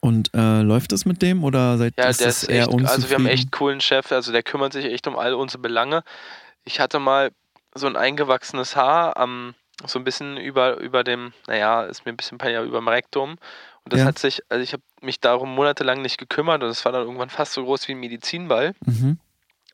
[0.00, 2.88] Und äh, läuft das mit dem oder seid Ja, ist der ist eher echt, unzufrieden?
[2.88, 6.02] also wir haben echt coolen Chef, also der kümmert sich echt um all unsere Belange.
[6.64, 7.30] Ich hatte mal
[7.74, 9.54] so ein eingewachsenes Haar am,
[9.86, 13.36] so ein bisschen über, über dem, naja, ist mir ein bisschen peinlich, über dem Rektum.
[13.88, 14.06] Und das Ja.
[14.06, 17.30] hat sich, also ich habe mich darum monatelang nicht gekümmert und es war dann irgendwann
[17.30, 18.74] fast so groß wie ein Medizinball.
[18.84, 19.18] Mhm.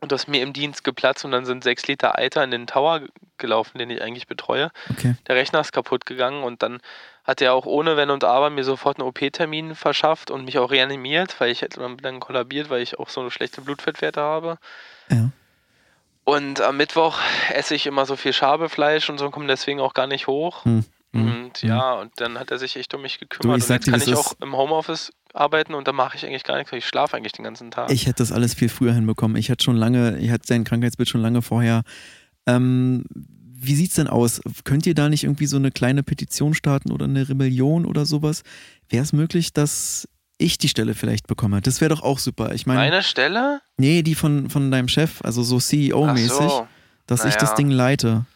[0.00, 2.68] Und das ist mir im Dienst geplatzt und dann sind sechs Liter Eiter in den
[2.68, 3.08] Tower ge-
[3.38, 4.70] gelaufen, den ich eigentlich betreue.
[4.88, 5.16] Okay.
[5.26, 6.80] Der Rechner ist kaputt gegangen und dann
[7.24, 10.70] hat er auch ohne Wenn und Aber mir sofort einen OP-Termin verschafft und mich auch
[10.70, 14.58] reanimiert, weil ich hätte dann kollabiert, weil ich auch so eine schlechte Blutfettwerte habe.
[15.10, 15.30] Ja.
[16.24, 17.18] Und am Mittwoch
[17.52, 20.64] esse ich immer so viel Schabefleisch und so komme deswegen auch gar nicht hoch.
[20.64, 20.84] Hm.
[21.14, 21.44] Hm.
[21.46, 23.58] Und ja, und dann hat er sich echt um mich Du, gekümmert.
[23.58, 26.44] ich und jetzt dir, kann ich auch im Homeoffice arbeiten und da mache ich eigentlich
[26.44, 27.90] gar nichts, weil ich schlafe eigentlich den ganzen Tag.
[27.90, 29.36] Ich hätte das alles viel früher hinbekommen.
[29.36, 31.82] Ich hatte schon lange, ich hatte sein Krankheitsbild schon lange vorher.
[32.46, 34.40] Ähm, wie sieht's denn aus?
[34.64, 38.42] Könnt ihr da nicht irgendwie so eine kleine Petition starten oder eine Rebellion oder sowas?
[38.90, 40.06] Wäre es möglich, dass
[40.36, 41.60] ich die Stelle vielleicht bekomme?
[41.62, 42.52] Das wäre doch auch super.
[42.54, 43.60] Ich meine, Meine Stelle?
[43.78, 46.68] nee, die von, von deinem Chef, also so CEO-mäßig, so.
[47.06, 47.54] dass ich das naja.
[47.56, 48.26] Ding leite.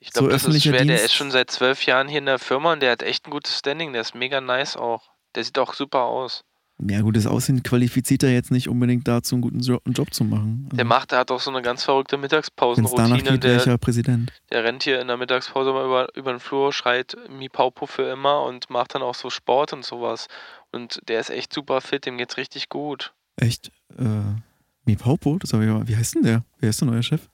[0.00, 0.72] Ich So glaube, das ist schwer.
[0.72, 1.04] Der Dienst.
[1.06, 3.58] ist schon seit zwölf Jahren hier in der Firma und der hat echt ein gutes
[3.58, 3.92] Standing.
[3.92, 5.02] Der ist mega nice auch.
[5.34, 6.44] Der sieht auch super aus.
[6.80, 10.68] Ja, gutes Aussehen qualifiziert er jetzt nicht unbedingt dazu, einen guten Jo- Job zu machen.
[10.72, 13.20] Der macht, der hat auch so eine ganz verrückte Mittagspausenroutine.
[13.32, 14.32] geht, Der, welcher Präsident.
[14.52, 18.44] der rennt hier in der Mittagspause mal über, über den Flur, schreit Mipaupo für immer
[18.44, 20.28] und macht dann auch so Sport und sowas.
[20.70, 23.12] Und der ist echt super fit, dem geht's richtig gut.
[23.34, 23.72] Echt?
[23.98, 24.04] Äh,
[24.84, 25.36] Mipaupo?
[25.40, 25.88] Das ich mal.
[25.88, 26.44] Wie heißt denn der?
[26.60, 27.28] Wer ist denn euer Chef?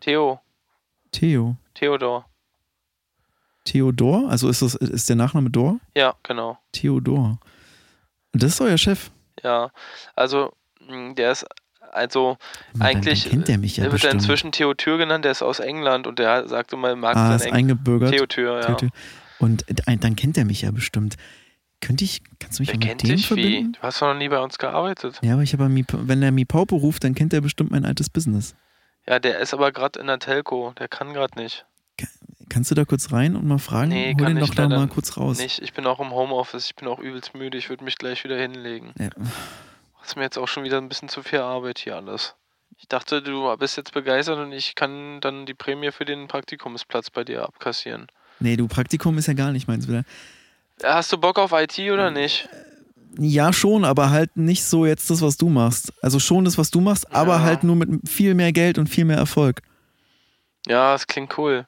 [0.00, 0.40] Theo,
[1.12, 1.56] Theo.
[1.74, 2.26] Theodor.
[3.64, 4.30] Theodor?
[4.30, 5.78] Also ist das ist der Nachname Dor?
[5.94, 6.58] Ja, genau.
[6.72, 7.38] Theodor.
[8.32, 9.10] Das ist euer Chef.
[9.42, 9.70] Ja,
[10.14, 10.52] also
[10.88, 11.46] mh, der ist,
[11.92, 12.36] also
[12.74, 14.14] Mann, Eigentlich, kennt der mich ja wird ja bestimmt.
[14.14, 17.52] inzwischen Theotür genannt, der ist aus England und der sagt immer, mag ah, ist Eng
[17.54, 18.10] eingebürgert.
[18.12, 18.74] Theotür, ja.
[18.74, 18.90] Theodor.
[19.38, 21.16] Und äh, dann kennt er mich ja bestimmt.
[21.80, 23.26] Könnte ich, kannst du mich Der mal mit kennt dem dich wie?
[23.26, 23.72] verbinden?
[23.72, 25.18] Du hast doch noch nie bei uns gearbeitet.
[25.22, 28.54] Ja, aber ich habe wenn der Mipaupo ruft, dann kennt er bestimmt mein altes Business.
[29.10, 31.66] Ja, der ist aber gerade in der Telco, der kann gerade nicht.
[32.48, 33.88] Kannst du da kurz rein und mal fragen?
[33.88, 35.40] Nee, Hol kann den ich doch da mal kurz raus.
[35.40, 38.22] Nicht, ich bin auch im Homeoffice, ich bin auch übelst müde, ich würde mich gleich
[38.22, 38.92] wieder hinlegen.
[39.00, 39.10] Ja.
[39.98, 42.36] Das ist mir jetzt auch schon wieder ein bisschen zu viel Arbeit hier alles.
[42.78, 47.10] Ich dachte, du bist jetzt begeistert und ich kann dann die Prämie für den Praktikumsplatz
[47.10, 48.06] bei dir abkassieren.
[48.38, 50.04] Nee, du Praktikum ist ja gar nicht meins wieder.
[50.84, 52.48] Hast du Bock auf IT oder nicht?
[53.18, 55.92] Ja, schon, aber halt nicht so jetzt das, was du machst.
[56.02, 57.42] Also schon das, was du machst, aber Ja.
[57.42, 59.62] halt nur mit viel mehr Geld und viel mehr Erfolg.
[60.66, 61.66] Ja, das klingt cool.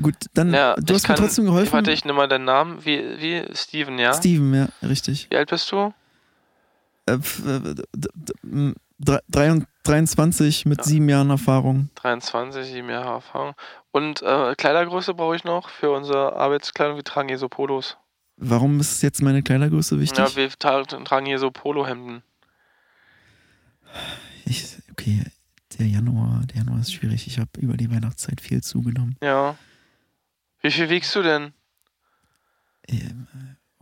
[0.00, 1.72] Gut, dann, Ja, du hast mir kann- trotzdem geholfen.
[1.72, 2.84] Warte, ich nehme mal deinen Namen.
[2.84, 3.42] Wie, wie?
[3.56, 4.14] Steven, ja?
[4.14, 5.26] Steven, ja, richtig.
[5.30, 5.92] Wie alt bist du?
[7.06, 7.74] Äh, f- äh,
[9.82, 10.84] 23 mit Ja.
[10.84, 11.90] sieben Jahren Erfahrung.
[11.96, 13.54] 23, sieben Jahre Erfahrung.
[13.90, 16.96] Und äh, Kleidergröße brauche ich noch für unsere Arbeitskleidung.
[16.96, 17.96] Wir tragen hier so Polos.
[18.40, 20.18] Warum ist jetzt meine Kleidergröße wichtig?
[20.18, 22.22] Ja, wir tra tragen hier so Polohemden.
[24.44, 25.24] ich, okay,
[25.76, 27.26] der Januar, der Januar ist schwierig.
[27.26, 29.16] Ich habe über die Weihnachtszeit viel zugenommen.
[29.20, 29.56] Ja.
[30.60, 31.52] Wie viel wiegst du denn?
[32.86, 33.26] Ähm,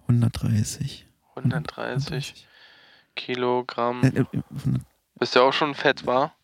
[0.02, 1.06] 130.
[1.34, 2.46] 130
[3.14, 4.02] Kilogramm.
[4.02, 4.24] Äh, äh,
[4.56, 4.82] 100,
[5.18, 6.34] Bist du auch schon fett, war?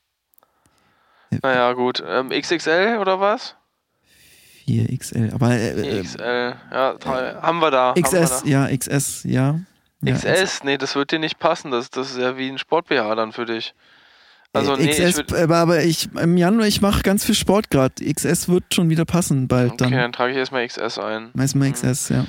[1.43, 2.03] Naja, gut.
[2.07, 3.57] Ähm, XXL oder was?
[4.67, 5.33] 4XL.
[5.35, 6.55] Aber äh, äh, XL.
[6.71, 7.35] Ja, drei.
[7.41, 7.89] haben wir da.
[7.91, 8.49] haben wir XS, da.
[8.49, 9.59] ja, XS, ja.
[10.03, 10.65] ja XS?
[10.65, 11.71] Nee, das wird dir nicht passen.
[11.71, 13.75] Das, das ist ja wie ein Sport-BH dann für dich.
[14.55, 17.71] Also, Äh, nee, ich XS, würd, aber, ich im Januar, ich mache ganz viel Sport
[17.71, 17.95] gerade.
[18.05, 19.93] XS wird schon wieder passen bald Okay, dann.
[19.93, 21.31] dann trage ich erstmal XS ein.
[21.35, 21.73] Meist mal Mhm.
[21.73, 22.25] XS, ja.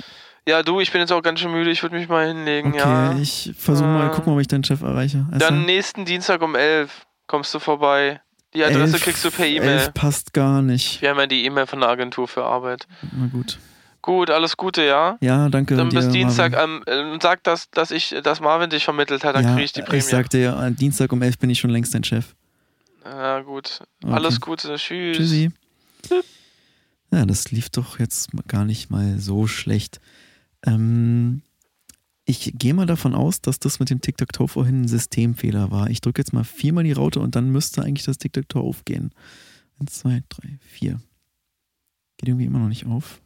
[0.46, 1.70] Ja, du, ich bin jetzt auch ganz schön müde.
[1.70, 3.16] Ich würde mich mal hinlegen, Okay, ja.
[3.18, 5.24] ich versuche mal, Äh, guck mal, ob ich deinen Chef erreiche.
[5.32, 8.20] Also, Dann nächsten Dienstag um 11 kommst du vorbei.
[8.54, 9.90] Die Adresse elf- kriegst du per E-Mail.
[9.94, 11.02] passt gar nicht.
[11.02, 12.86] Wir haben ja die E-Mail von der Agentur für Arbeit.
[13.12, 13.58] Na gut.
[14.00, 15.16] Gut, alles Gute, ja?
[15.20, 16.52] Ja, danke Dann dir, bis Dienstag.
[16.62, 19.72] Ähm, äh, sag, dass, dass, ich, dass Marvin dich vermittelt hat, dann ja, kriege ich
[19.72, 19.98] die Prämie.
[19.98, 22.34] Ich sagte ja, Dienstag um 11 bin ich schon längst dein Chef.
[23.04, 23.80] ja, gut.
[24.04, 24.12] Okay.
[24.12, 24.74] Alles Gute.
[24.76, 25.16] Tschüss.
[25.16, 25.50] Tschüssi.
[27.10, 30.00] Ja, das lief doch jetzt gar nicht mal so schlecht.
[30.66, 31.42] Ähm,
[32.26, 35.90] ich gehe mal davon aus, dass das mit dem Tic-Tac-Toe vorhin ein Systemfehler war.
[35.90, 39.12] Ich drücke jetzt mal viermal die Raute und dann müsste eigentlich das Tic-Tac-Toe aufgehen.
[39.78, 41.00] Eins, zwei, drei, vier.
[42.16, 43.20] Geht irgendwie immer noch nicht auf.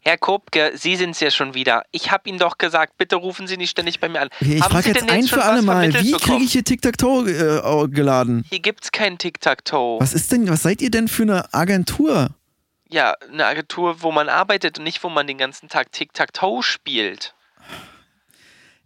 [0.00, 1.82] Herr Kopke, Sie sind's ja schon wieder.
[1.90, 4.28] Ich habe Ihnen doch gesagt, bitte rufen Sie nicht ständig bei mir an.
[4.40, 8.44] Okay, ich frage jetzt ein für alle Mal, wie kriege ich hier Tic-Tac-Toe äh, geladen?
[8.48, 10.00] Hier gibt's kein Tic-Tac-Toe.
[10.00, 12.30] Was ist denn, was seid ihr denn für eine Agentur?
[12.88, 17.34] Ja, eine Agentur, wo man arbeitet und nicht, wo man den ganzen Tag Tic-Tac-Toe spielt.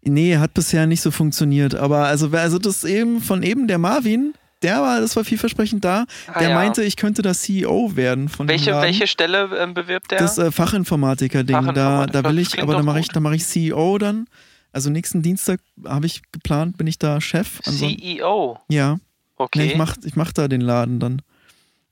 [0.05, 1.75] Nee, hat bisher nicht so funktioniert.
[1.75, 6.07] Aber also, also das eben von eben der Marvin, der war, das war vielversprechend da.
[6.27, 6.55] Ah, Der ja.
[6.55, 10.19] meinte, ich könnte das CEO werden von dem Welche, welche Stelle ähm, bewirbt der?
[10.19, 11.55] Das äh, Fachinformatiker-Ding.
[11.55, 14.27] Da, Fachinformatiker, da will das ich, aber da mache ich, da mache ich CEO dann.
[14.73, 17.61] Also nächsten Dienstag habe ich geplant, bin ich da Chef.
[17.67, 18.59] Ansonsten, CEO.
[18.69, 18.95] ja.
[18.95, 19.01] Nee,
[19.37, 19.67] Okay.
[19.67, 21.21] ich mach, ich mach da den Laden dann.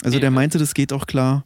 [0.05, 1.45] Also der meinte, das geht auch klar.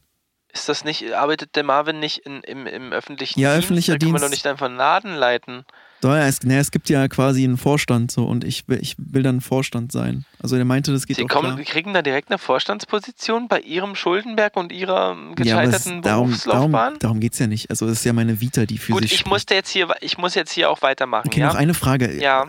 [0.53, 3.65] Ist das nicht, arbeitet der Marvin nicht in, im, im öffentlichen Ja, Dienst?
[3.65, 4.45] öffentlicher da kann man doch Dienst.
[4.45, 5.65] nicht einfach einen Laden leiten.
[6.09, 9.23] Ja, es, nee, es gibt ja quasi einen Vorstand so und ich, will- ich will
[9.23, 10.25] dann Vorstand sein.
[10.41, 11.65] Also der meinte, das geht Sie auch kommen, klar.
[11.65, 16.71] kriegen da direkt eine Vorstandsposition bei Ihrem Schuldenberg und Ihrer ähm, Ja, gescheiterten darum, Berufslaufbahn?
[16.73, 17.71] darum, darum geht es ja nicht.
[17.71, 19.33] Also es ist ja meine Vita, die für Gut, sich ich spricht.
[19.33, 21.47] musste jetzt hier, ich muss jetzt hier auch weitermachen, Okay, ja?
[21.49, 22.21] noch eine Frage.
[22.21, 22.47] Ja,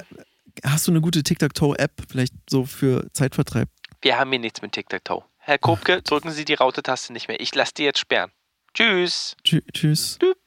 [0.64, 3.68] Hast du eine gute Tic-Tac-Toe-App, vielleicht so für Zeitvertreib?
[4.02, 5.24] wir haben hier nichts mit Tic-Tac-Toe.
[5.40, 7.40] Herr Kopke, drücken Sie die Raute-Taste nicht mehr.
[7.40, 8.32] Ich lasse die jetzt sperren.
[8.74, 9.36] Tschüss.
[9.44, 10.18] Tschü tschüss.
[10.20, 10.38] Düpp.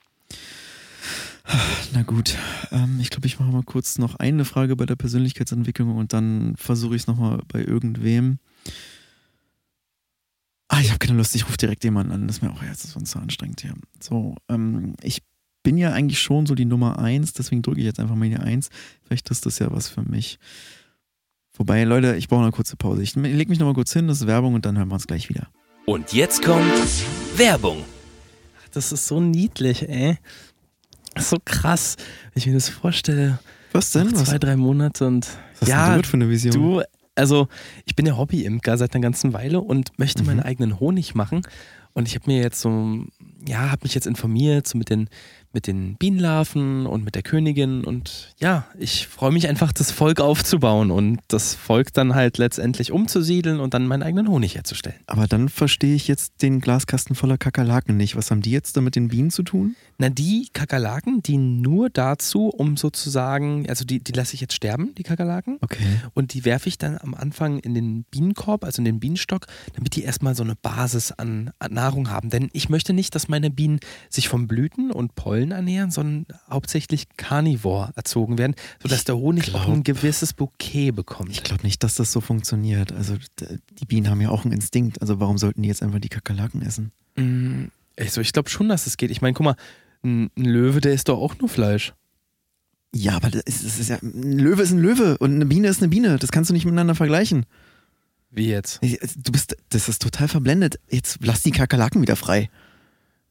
[1.92, 2.36] Na gut,
[2.70, 6.54] ähm, ich glaube, ich mache mal kurz noch eine Frage bei der Persönlichkeitsentwicklung und dann
[6.56, 8.38] versuche ich es nochmal bei irgendwem.
[10.68, 12.26] Ah, ich habe keine Lust, ich rufe direkt jemanden an.
[12.26, 13.74] Das ist mir auch jetzt sonst so anstrengend hier.
[14.00, 15.22] So, ähm, ich
[15.62, 18.36] bin ja eigentlich schon so die Nummer eins, deswegen drücke ich jetzt einfach mal die
[18.36, 18.68] Eins.
[19.02, 20.38] Vielleicht ist das ja was für mich.
[21.54, 23.02] Wobei, Leute, ich brauche eine kurze Pause.
[23.02, 25.28] Ich leg mich nochmal kurz hin, das ist Werbung und dann hören wir uns gleich
[25.28, 25.48] wieder.
[25.86, 26.72] Und jetzt kommt
[27.36, 27.84] Werbung.
[28.72, 30.18] Das ist so niedlich, ey.
[31.16, 31.96] So krass,
[32.32, 33.38] wenn ich mir das vorstelle.
[33.72, 34.08] Was denn?
[34.08, 35.26] Noch zwei, drei Monate und.
[35.60, 36.52] was ja, denn du für eine Vision?
[36.54, 36.82] Du,
[37.14, 37.48] also
[37.84, 41.42] ich bin ja Hobby-Imker seit einer ganzen Weile und möchte meinen eigenen Honig machen.
[41.92, 43.04] Und ich habe mir jetzt so,
[43.46, 45.08] ja, habe mich jetzt informiert, so mit den,
[45.52, 47.84] mit den Bienenlarven und mit der Königin.
[47.84, 52.92] Und ja, ich freue mich einfach, das Volk aufzubauen und das Volk dann halt letztendlich
[52.92, 54.98] umzusiedeln und dann meinen eigenen Honig herzustellen.
[55.06, 58.16] Aber dann verstehe ich jetzt den Glaskasten voller Kakerlaken nicht.
[58.16, 59.74] Was haben die jetzt da mit den Bienen zu tun?
[59.96, 64.94] Na, die Kakerlaken dienen nur dazu, um sozusagen, also die, die lasse ich jetzt sterben,
[64.96, 65.58] die Kakerlaken.
[65.60, 65.84] Okay.
[66.14, 69.96] Und die werfe ich dann am Anfang in den Bienenkorb, also in den Bienenstock, damit
[69.96, 72.30] die erstmal so eine Basis an, an Nahrung haben.
[72.30, 73.80] Denn ich möchte nicht, dass meine Bienen
[74.10, 79.64] sich vom Blüten und Pollen ernähren, sondern hauptsächlich Carnivore erzogen werden, sodass der Honig auch
[79.64, 81.30] glaub- ein gewisses Bouquet bekommt.
[81.30, 82.92] Ich glaube nicht, dass das so funktioniert.
[82.92, 83.16] Also
[83.80, 85.00] die Bienen haben ja auch einen Instinkt.
[85.00, 86.92] Also warum sollten die jetzt einfach die Kakerlaken essen?
[87.16, 87.66] Mm,
[87.98, 89.10] Also ich glaube schon, dass es geht.
[89.10, 89.56] Ich meine, guck mal,
[90.04, 91.92] ein ein Löwe, der isst doch auch nur Fleisch.
[92.94, 95.68] Ja, aber das ist, das ist ja, ein Löwe ist ein Löwe und eine Biene
[95.68, 96.16] ist eine Biene.
[96.18, 97.44] Das kannst du nicht miteinander vergleichen.
[98.30, 98.80] Wie jetzt?
[98.82, 100.78] Du bist, das ist total verblendet.
[100.90, 102.50] Jetzt lass die Kakerlaken wieder frei.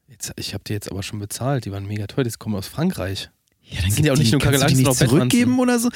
[0.08, 1.64] Jetzt ich habe die jetzt aber schon bezahlt.
[1.64, 2.24] Die waren mega teuer.
[2.24, 3.30] Die kommen aus Frankreich.
[3.62, 5.90] Ja, dann Sind ja auch nicht nur Kakerlaken, die nicht sondern auch zurückgeben oder so.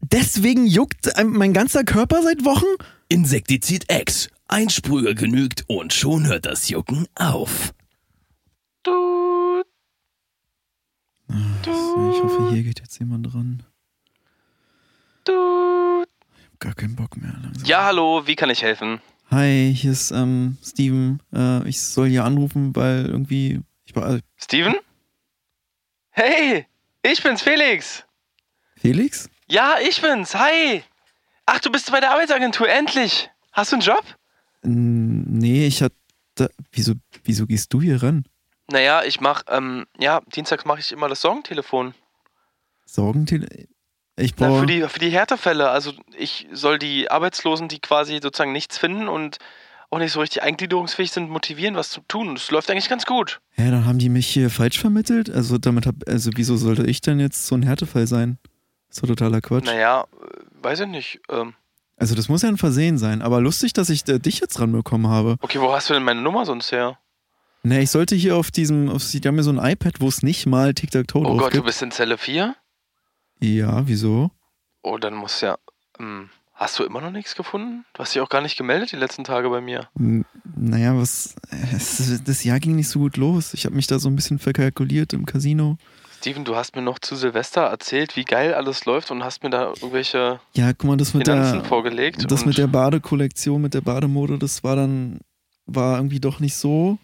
[0.00, 2.66] Deswegen juckt mein ganzer Körper seit Wochen.
[3.08, 4.28] Insektizid X.
[4.48, 7.72] Ein Sprüher genügt und schon hört das Jucken auf.
[8.82, 9.62] Du,
[11.64, 13.62] So, ich hoffe, hier geht jetzt jemand dran.
[15.24, 16.04] du.
[16.60, 17.34] Gar keinen Bock mehr.
[17.42, 17.64] Langsam.
[17.66, 19.00] Ja, hallo, wie kann ich helfen?
[19.30, 21.22] Hi, hier ist ähm, Steven.
[21.34, 23.60] Äh, ich soll hier anrufen, weil irgendwie.
[23.84, 23.94] Ich.
[23.94, 24.76] Äh, Steven?
[26.10, 26.66] Hey,
[27.02, 28.04] ich bin's, Felix.
[28.76, 29.28] Felix?
[29.46, 30.34] Ja, ich bin's.
[30.34, 30.82] Hi.
[31.44, 33.30] Ach, du bist bei der Arbeitsagentur, endlich.
[33.52, 34.04] Hast du einen Job?
[34.62, 35.94] Nee, ich hatte.
[36.72, 38.24] Wieso, wieso gehst du hier ran?
[38.70, 41.94] Naja, ich mach, ähm, ja, dienstags mache ich immer das Sorgentelefon.
[42.86, 43.48] Sorgentele.
[44.18, 45.70] Ich Na, für, die, für die Härtefälle.
[45.70, 49.38] Also ich soll die Arbeitslosen, die quasi sozusagen nichts finden und
[49.90, 52.34] auch nicht so richtig eingliederungsfähig sind, motivieren, was zu tun.
[52.36, 53.40] Es läuft eigentlich ganz gut.
[53.56, 55.30] Ja, dann haben die mich hier falsch vermittelt.
[55.30, 58.38] Also damit hab, also wieso sollte ich denn jetzt so ein Härtefall sein?
[58.88, 59.64] Das ist doch totaler Quatsch.
[59.66, 61.20] Naja, äh, weiß ich nicht.
[61.30, 61.54] Ähm,
[61.96, 63.22] Also das muss ja ein Versehen sein.
[63.22, 65.36] Aber lustig, dass ich äh, dich jetzt ranbekommen habe.
[65.40, 66.98] okay, wo hast du denn meine Nummer sonst her?
[67.62, 70.22] Ne, ich sollte hier auf diesem, auf, die haben mir so ein iPad, wo es
[70.22, 71.66] nicht mal Tic-Tac-Toe Oh drauf Gott, du gibt.
[71.66, 72.54] bist in Zelle 4?
[73.40, 74.30] Ja, wieso?
[74.82, 75.58] Oh, dann muss ja.
[75.98, 77.84] Ähm, hast du immer noch nichts gefunden?
[77.94, 79.88] Du hast dich auch gar nicht gemeldet die letzten Tage bei mir.
[79.98, 80.24] N-
[80.56, 81.34] Naja, was.
[81.72, 83.54] Es, das Jahr ging nicht so gut los.
[83.54, 85.76] Ich habe mich da so ein bisschen verkalkuliert im Casino.
[86.18, 89.50] Steven, du hast mir noch zu Silvester erzählt, wie geil alles läuft und hast mir
[89.50, 91.64] da irgendwelche Ja, guck mal, das mit Finanzen der.
[91.64, 92.28] vorgelegt.
[92.30, 95.20] Das mit der Badekollektion, mit der Bademode, das war dann.
[95.70, 96.98] War irgendwie doch nicht so.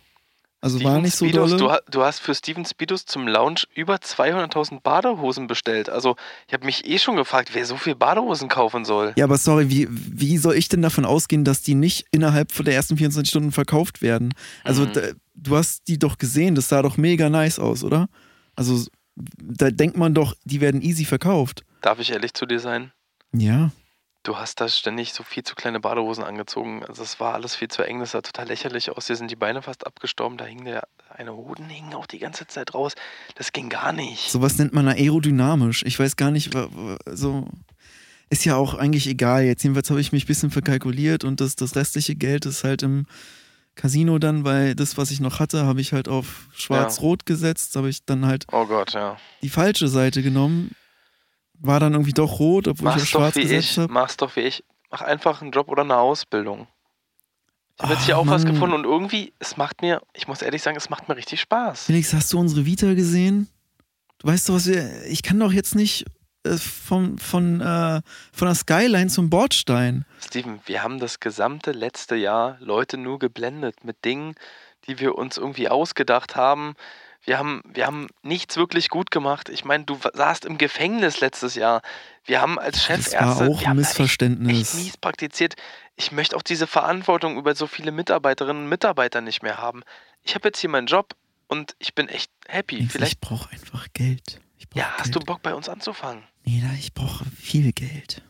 [0.64, 1.80] Also war Steven nicht so Speedos, dolle.
[1.86, 5.90] du, du hast für Steven Speedos zum Lounge über 200.000 Badehosen bestellt.
[5.90, 6.16] Also,
[6.48, 9.12] ich habe mich eh schon gefragt, wer so viel Badehosen kaufen soll.
[9.16, 12.64] Ja, aber sorry, wie, wie soll ich denn davon ausgehen, dass die nicht innerhalb von
[12.64, 14.32] der ersten 24 Stunden verkauft werden?
[14.64, 14.92] Also, Mhm.
[14.94, 15.00] da,
[15.34, 18.08] du hast die doch gesehen, das sah doch mega nice aus, oder?
[18.56, 18.86] Also,
[19.16, 21.62] da denkt man doch, die werden easy verkauft.
[21.82, 22.90] Darf ich ehrlich zu dir sein?
[23.34, 23.70] Ja.
[24.24, 26.82] Du hast da ständig so viel zu kleine Badehosen angezogen.
[26.82, 29.06] Also es war alles viel zu eng, das sah total lächerlich aus.
[29.06, 32.46] Dir sind die Beine fast abgestorben, da hing der eine Hoden hing auch die ganze
[32.46, 32.94] Zeit raus.
[33.34, 34.30] Das ging gar nicht.
[34.30, 35.84] Sowas nennt man aerodynamisch.
[35.84, 36.52] Ich weiß gar nicht,
[37.06, 37.46] so.
[38.30, 39.44] Ist ja auch eigentlich egal.
[39.44, 42.82] Jetzt jedenfalls habe ich mich ein bisschen verkalkuliert und das, das restliche Geld ist halt
[42.82, 43.06] im
[43.74, 47.90] Casino dann, weil das, was ich noch hatte, habe ich halt auf schwarz-rot gesetzt, habe
[47.90, 49.18] ich dann halt Oh Gott, ja.
[49.42, 50.74] die falsche Seite genommen.
[51.60, 53.92] War dann irgendwie doch rot, obwohl ich auf Mach's doch schwarz wie gesetzt habe.
[53.92, 54.64] Mach's doch wie ich.
[54.90, 56.68] Mach einfach einen Job oder eine Ausbildung.
[57.76, 58.52] Ich habe jetzt hier auch was Mann.
[58.52, 61.86] gefunden und irgendwie, es macht mir, ich muss ehrlich sagen, es macht mir richtig Spaß.
[61.86, 63.48] Felix, hast du unsere Vita gesehen?
[64.18, 65.04] Du weißt doch, was wir.
[65.06, 66.04] Ich kann doch jetzt nicht
[66.44, 68.00] äh, von, von, äh,
[68.32, 70.04] von der Skyline zum Bordstein.
[70.24, 74.34] Steven, wir haben das gesamte letzte Jahr Leute nur geblendet mit Dingen,
[74.86, 76.74] die wir uns irgendwie ausgedacht haben.
[77.26, 79.48] Wir haben, wir haben nichts wirklich gut gemacht.
[79.48, 81.80] Ich meine, du saßt im Gefängnis letztes Jahr.
[82.24, 84.74] Wir haben als Das war Chefärzte auch ein da echt, echt Missverständnis.
[84.74, 85.54] mies praktiziert.
[85.96, 89.82] Ich möchte auch diese Verantwortung über so viele Mitarbeiterinnen und Mitarbeiter nicht mehr haben.
[90.22, 91.14] Ich habe jetzt hier meinen Job
[91.48, 92.76] und ich bin echt happy.
[92.76, 94.40] Felix, Vielleicht, ich brauche einfach Geld.
[94.58, 95.00] Ich brauch ja, Geld.
[95.00, 96.24] hast du Bock bei uns anzufangen?
[96.44, 98.22] Nee, ich brauche viel Geld.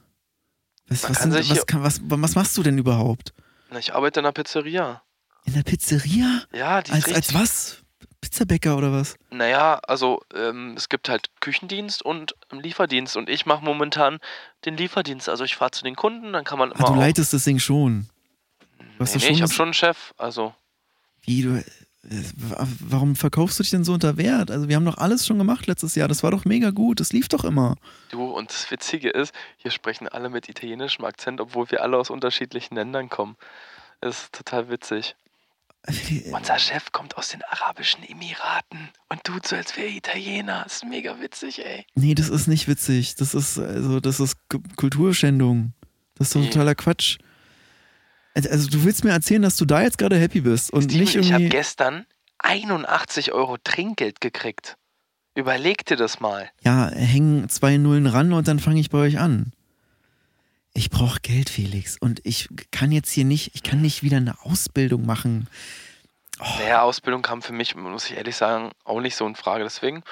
[0.86, 3.32] Was, was, sind, was, kann, was, was machst du denn überhaupt?
[3.70, 5.02] Na, Ich arbeite in einer Pizzeria.
[5.46, 6.42] In der Pizzeria?
[6.52, 7.16] Ja, die ist Als, richtig.
[7.16, 7.83] als was?
[8.24, 9.16] Pizzabäcker oder was?
[9.30, 14.18] Naja, also ähm, es gibt halt Küchendienst und Lieferdienst und ich mache momentan
[14.64, 15.28] den Lieferdienst.
[15.28, 16.88] Also ich fahre zu den Kunden, dann kann man Ah, immer.
[16.88, 18.08] du leitest das Ding schon.
[18.78, 20.14] nee, nee, ich schon habe das- schon einen Chef.
[20.16, 20.54] Also
[21.22, 21.56] Wie, du.
[21.56, 21.64] äh,
[22.36, 24.50] wa- Warum verkaufst du dich denn so unter Wert?
[24.50, 26.08] Also, wir haben doch alles schon gemacht letztes Jahr.
[26.08, 27.00] Das war doch mega gut.
[27.00, 27.76] Das lief doch immer.
[28.10, 32.08] du und das Witzige ist, hier sprechen alle mit italienischem Akzent, obwohl wir alle aus
[32.10, 33.36] unterschiedlichen Ländern kommen.
[34.00, 35.14] Das ist total witzig.
[35.86, 40.62] Äh, Unser Chef kommt aus den Arabischen Emiraten und tut so, als wäre er Italiener.
[40.64, 41.84] Das ist mega witzig, ey.
[41.94, 43.16] Nee, das ist nicht witzig.
[43.16, 45.72] Das ist, also, das ist K- Kulturschändung.
[46.16, 46.48] Das ist doch Nee.
[46.50, 47.18] totaler Quatsch.
[48.34, 51.14] Also, du willst mir erzählen, dass du da jetzt gerade happy bist und Steven, nicht
[51.16, 51.56] ich habe irgendwie.
[51.56, 52.06] gestern
[52.38, 54.76] 81 Euro Trinkgeld gekriegt.
[55.36, 56.50] Überleg dir das mal.
[56.62, 59.52] Ja, hängen zwei Nullen ran und dann fange ich bei euch an.
[60.76, 61.96] Ich brauche Geld, Felix.
[61.98, 65.48] Und ich kann jetzt hier nicht, ich kann nicht wieder eine Ausbildung machen.
[66.58, 69.62] Naja, Ausbildung kam für mich, muss ich ehrlich sagen, auch nicht so in Frage.
[69.62, 70.02] Deswegen,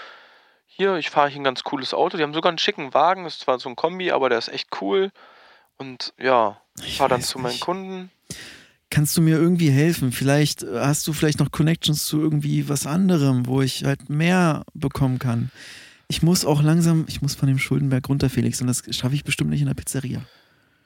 [0.66, 2.16] hier, ich fahre hier ein ganz cooles Auto.
[2.16, 3.26] Die haben sogar einen schicken Wagen.
[3.26, 5.10] Ist zwar so ein Kombi, aber der ist echt cool.
[5.78, 7.60] Und ja, ich fahre dann zu meinen nicht.
[7.60, 8.10] Kunden.
[8.88, 10.12] Kannst du mir irgendwie helfen?
[10.12, 14.64] Vielleicht äh, hast du vielleicht noch Connections zu irgendwie was anderem, wo ich halt mehr
[14.74, 15.50] bekommen kann.
[16.08, 19.24] Ich muss auch langsam, ich muss von dem Schuldenberg runter, Felix, und das schaffe ich
[19.24, 20.22] bestimmt nicht in der Pizzeria.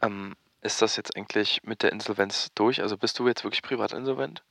[0.07, 2.83] Ähm, ist das jetzt eigentlich mit der Insolvenz durch?
[2.83, 4.43] Also bist du jetzt wirklich privat insolvent?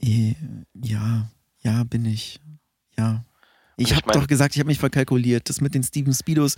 [0.00, 0.34] Eh,
[0.74, 2.40] Ja, ja, bin ich.
[2.96, 3.24] Ja.
[3.76, 5.48] Ich ich habe doch gesagt, ich habe mich verkalkuliert.
[5.48, 6.56] Das mit den Steven Speedos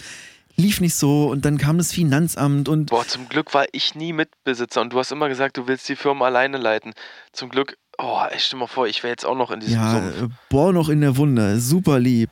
[0.57, 4.12] lief nicht so und dann kam das Finanzamt und Boah, zum Glück war ich nie
[4.12, 6.93] Mitbesitzer und du hast immer gesagt, du willst die Firma alleine leiten.
[7.33, 9.93] Zum Glück, oh, ey, stell mal vor, ich wäre jetzt auch noch in diesem ja,
[9.93, 10.23] Sumpf.
[10.23, 11.61] äh, boah, noch in der Wunde.
[11.61, 12.31] Super lieb.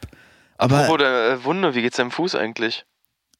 [0.56, 2.84] Aber Apropos der äh, Wunde, wie geht's deinem Fuß eigentlich?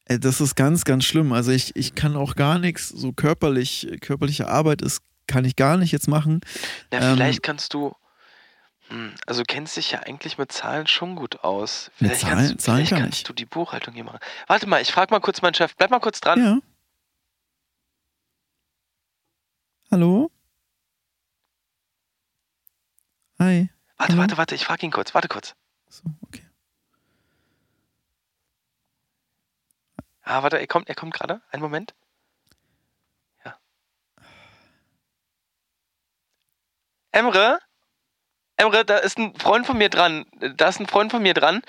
[0.09, 1.31] Äh, das ist ganz, ganz schlimm.
[1.31, 5.77] Also ich, ich kann auch gar nichts, so körperlich, körperliche Arbeit ist, kann ich gar
[5.77, 6.41] nicht jetzt machen.
[6.91, 7.93] Na, Ähm, vielleicht kannst du.
[8.89, 11.91] Hm, also du kennst dich ja eigentlich mit Zahlen schon gut aus.
[11.99, 13.23] Mit Vielleicht Zahlen- kannst, Zahlen vielleicht kann kannst ich.
[13.23, 14.19] du die Buchhaltung hier machen.
[14.47, 15.75] Warte mal, ich frage mal kurz meinen Chef.
[15.75, 16.39] Bleib mal kurz dran.
[16.43, 16.59] Ja.
[19.91, 20.31] Hallo?
[23.39, 23.69] Hi.
[23.97, 24.21] Warte, Hallo?
[24.21, 25.13] warte, warte, ich frage ihn kurz.
[25.13, 25.55] Warte kurz.
[25.89, 26.43] So, okay.
[30.29, 31.41] Ah, warte, er kommt, er kommt gerade.
[31.49, 31.95] Einen Moment.
[33.43, 33.57] Ja.
[37.11, 37.59] Emre?
[38.57, 40.25] Emre, da ist ein Freund von mir dran.
[40.55, 41.61] Da ist ein Freund von mir dran.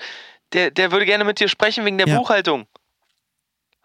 [0.53, 2.17] Der, der würde gerne mit dir sprechen wegen der Ja.
[2.19, 2.67] Buchhaltung.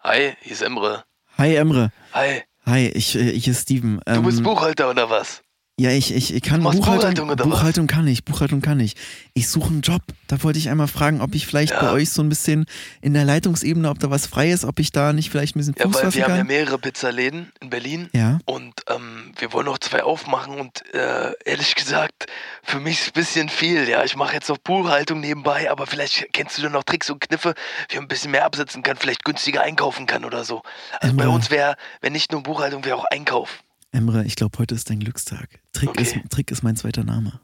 [0.01, 1.05] Hi, hier ist Emre.
[1.39, 1.91] Hi Emre.
[2.13, 3.99] Hi, Hi, ich, äh, ich ist Steven.
[4.05, 5.41] du bist Ähm, Buchhalter oder was?
[5.79, 7.49] Ja, ich, ich, ich kann Buchhaltung, Buchhaltung?
[7.51, 8.95] Buchhaltung kann ich, Buchhaltung kann ich.
[9.35, 10.01] Ich suche einen Job.
[10.25, 11.81] Da wollte ich einmal fragen, ob ich vielleicht Ja.
[11.81, 12.65] bei euch so ein bisschen
[12.99, 15.75] in der Leitungsebene, ob da was frei ist, ob ich da nicht vielleicht ein bisschen
[15.77, 16.47] Ja, Fuß weil fassen wir haben ja kann.
[16.47, 21.75] mehrere Pizzaläden in Berlin Ja, und ähm, wir wollen noch zwei aufmachen und äh, ehrlich
[21.75, 22.25] gesagt,
[22.63, 23.87] für mich ist ein bisschen viel.
[23.87, 27.21] Ja, ich mache jetzt noch Buchhaltung nebenbei, aber vielleicht kennst du da noch Tricks und
[27.21, 27.53] Kniffe,
[27.89, 30.63] wie man ein bisschen mehr absetzen kann, vielleicht günstiger einkaufen kann oder so.
[31.01, 31.35] Also bei Emre.
[31.35, 33.59] uns wäre, wenn nicht nur Buchhaltung, wäre auch Einkauf.
[33.91, 35.59] Emre, ich glaube, heute ist dein Glückstag.
[35.73, 36.01] Trick, Okay.
[36.03, 37.39] ist, Trick ist mein zweiter Name.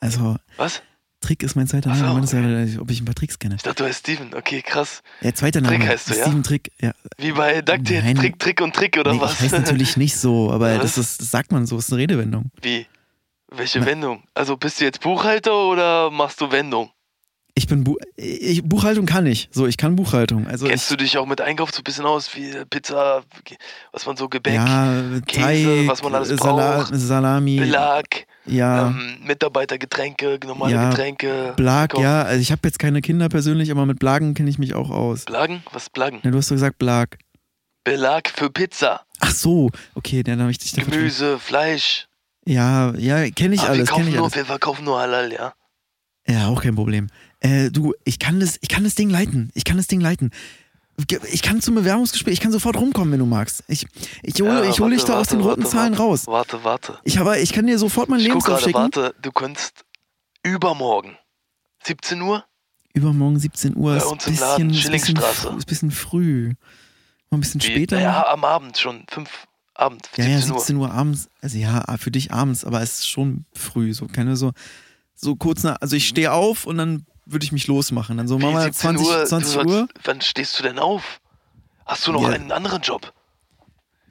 [0.00, 0.82] Also, Was?
[1.20, 2.24] Trick ist mein zweiter Ach so, Name.
[2.26, 3.56] Du meinst ob ich ein paar Tricks kenne.
[3.56, 4.34] Ich dachte, du heißt Steven.
[4.34, 5.02] Okay, krass.
[5.20, 5.76] Ja, zweiter Name.
[5.78, 6.22] Trick heißt du, ja?
[6.22, 6.92] Steven Trick, ja.
[7.16, 8.14] Wie bei DuckTales.
[8.20, 9.32] Trick, Trick und Trick oder nee, was?
[9.34, 10.82] Ich heiße natürlich nicht so, aber Was?
[10.82, 12.52] das, ist, das sagt man so, ist eine Redewendung.
[12.62, 12.86] Wie?
[13.50, 14.22] Welche Na- Wendung?
[14.34, 16.90] Also bist du jetzt Buchhalter oder machst du Wendung?
[17.58, 19.48] Ich bin Bu ich, Buchhaltung kann ich.
[19.50, 20.46] So, ich kann Buchhaltung.
[20.46, 23.24] Also Kennst du dich auch mit Einkauf so ein bisschen aus, wie Pizza,
[23.90, 28.06] was man so Gebäck, ja, Käse, Teig, was man alles Sala braucht, Salami, Belag,
[28.46, 31.54] ja, ähm, Mitarbeitergetränke, normale Ja, Getränke.
[31.56, 32.22] Blag, ja.
[32.22, 35.24] Also ich habe jetzt keine Kinder persönlich, aber mit Blagen kenne ich mich auch aus.
[35.24, 35.64] Blagen?
[35.72, 36.20] Was ist Blagen?
[36.22, 37.18] Ja, du hast doch gesagt Blag.
[37.82, 40.74] Belag für Pizza, Ach so, okay, dann habe ich dich.
[40.74, 42.06] Gemüse, Fleisch.
[42.46, 44.36] Ja, ja, kenne ich Aber alles, wir, kaufen nur, alles.
[44.36, 45.54] wir verkaufen nur Halal, ja.
[46.28, 47.08] Ja, auch kein Problem.
[47.40, 49.50] Äh, du, ich kann das, ich kann das Ding leiten.
[49.54, 50.30] Ich kann das Ding leiten.
[51.30, 53.62] Ich kann zum Bewerbungsgespräch, ich kann sofort rumkommen, wenn du magst.
[53.68, 53.86] Ich,
[54.24, 56.02] ich hole, Ja, ich hole dich warte, da aus warte, den roten warte, Zahlen warte.
[56.02, 56.26] raus.
[56.26, 56.98] Warte, warte.
[57.04, 58.74] Ich habe, ich kann dir sofort guck Lebenslauf schicken.
[58.74, 59.84] warte, du könntest
[60.42, 61.16] übermorgen,
[61.84, 62.44] 17 Uhr,
[62.94, 66.54] Übermorgen 17 Uhr Bei ist ein im Laden, bisschen, ist fr- ist bisschen früh.
[67.30, 68.00] Mal ein bisschen Wie- später.
[68.00, 69.28] Ja, am Abend schon, 5
[69.74, 70.58] Abend, ja, 17 ja, Uhr.
[70.60, 71.28] 17 Uhr abends.
[71.40, 73.94] Also ja, für dich abends, aber es ist schon früh.
[73.94, 74.50] So keine so,
[75.14, 75.76] so kurz nach.
[75.80, 78.16] Also ich stehe auf und dann würde ich mich losmachen.
[78.16, 79.70] Dann so, Wie, machen wir 17 20 Uhr, 20 du Uhr.
[79.72, 81.20] sollst, Wann stehst du denn auf?
[81.86, 82.28] Hast du noch Ja.
[82.30, 83.12] einen anderen Job?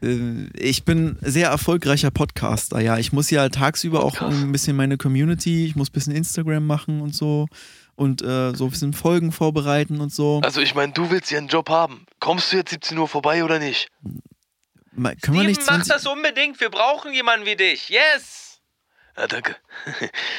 [0.01, 2.97] Äh, Ich bin sehr erfolgreicher Podcaster, ja.
[2.97, 7.01] Ich muss ja tagsüber auch ein bisschen meine Community, ich muss ein bisschen Instagram machen
[7.01, 7.47] und so
[7.95, 10.39] und äh, so ein bisschen Folgen vorbereiten und so.
[10.43, 12.05] Also ich meine, du willst ja einen Job haben.
[12.19, 13.89] Kommst du jetzt 17 Uhr vorbei oder nicht?
[14.93, 16.59] Ma- Können wir nicht 20, das unbedingt.
[16.59, 17.89] Wir brauchen jemanden wie dich.
[17.89, 18.46] Yes!
[19.17, 19.55] Ja, danke.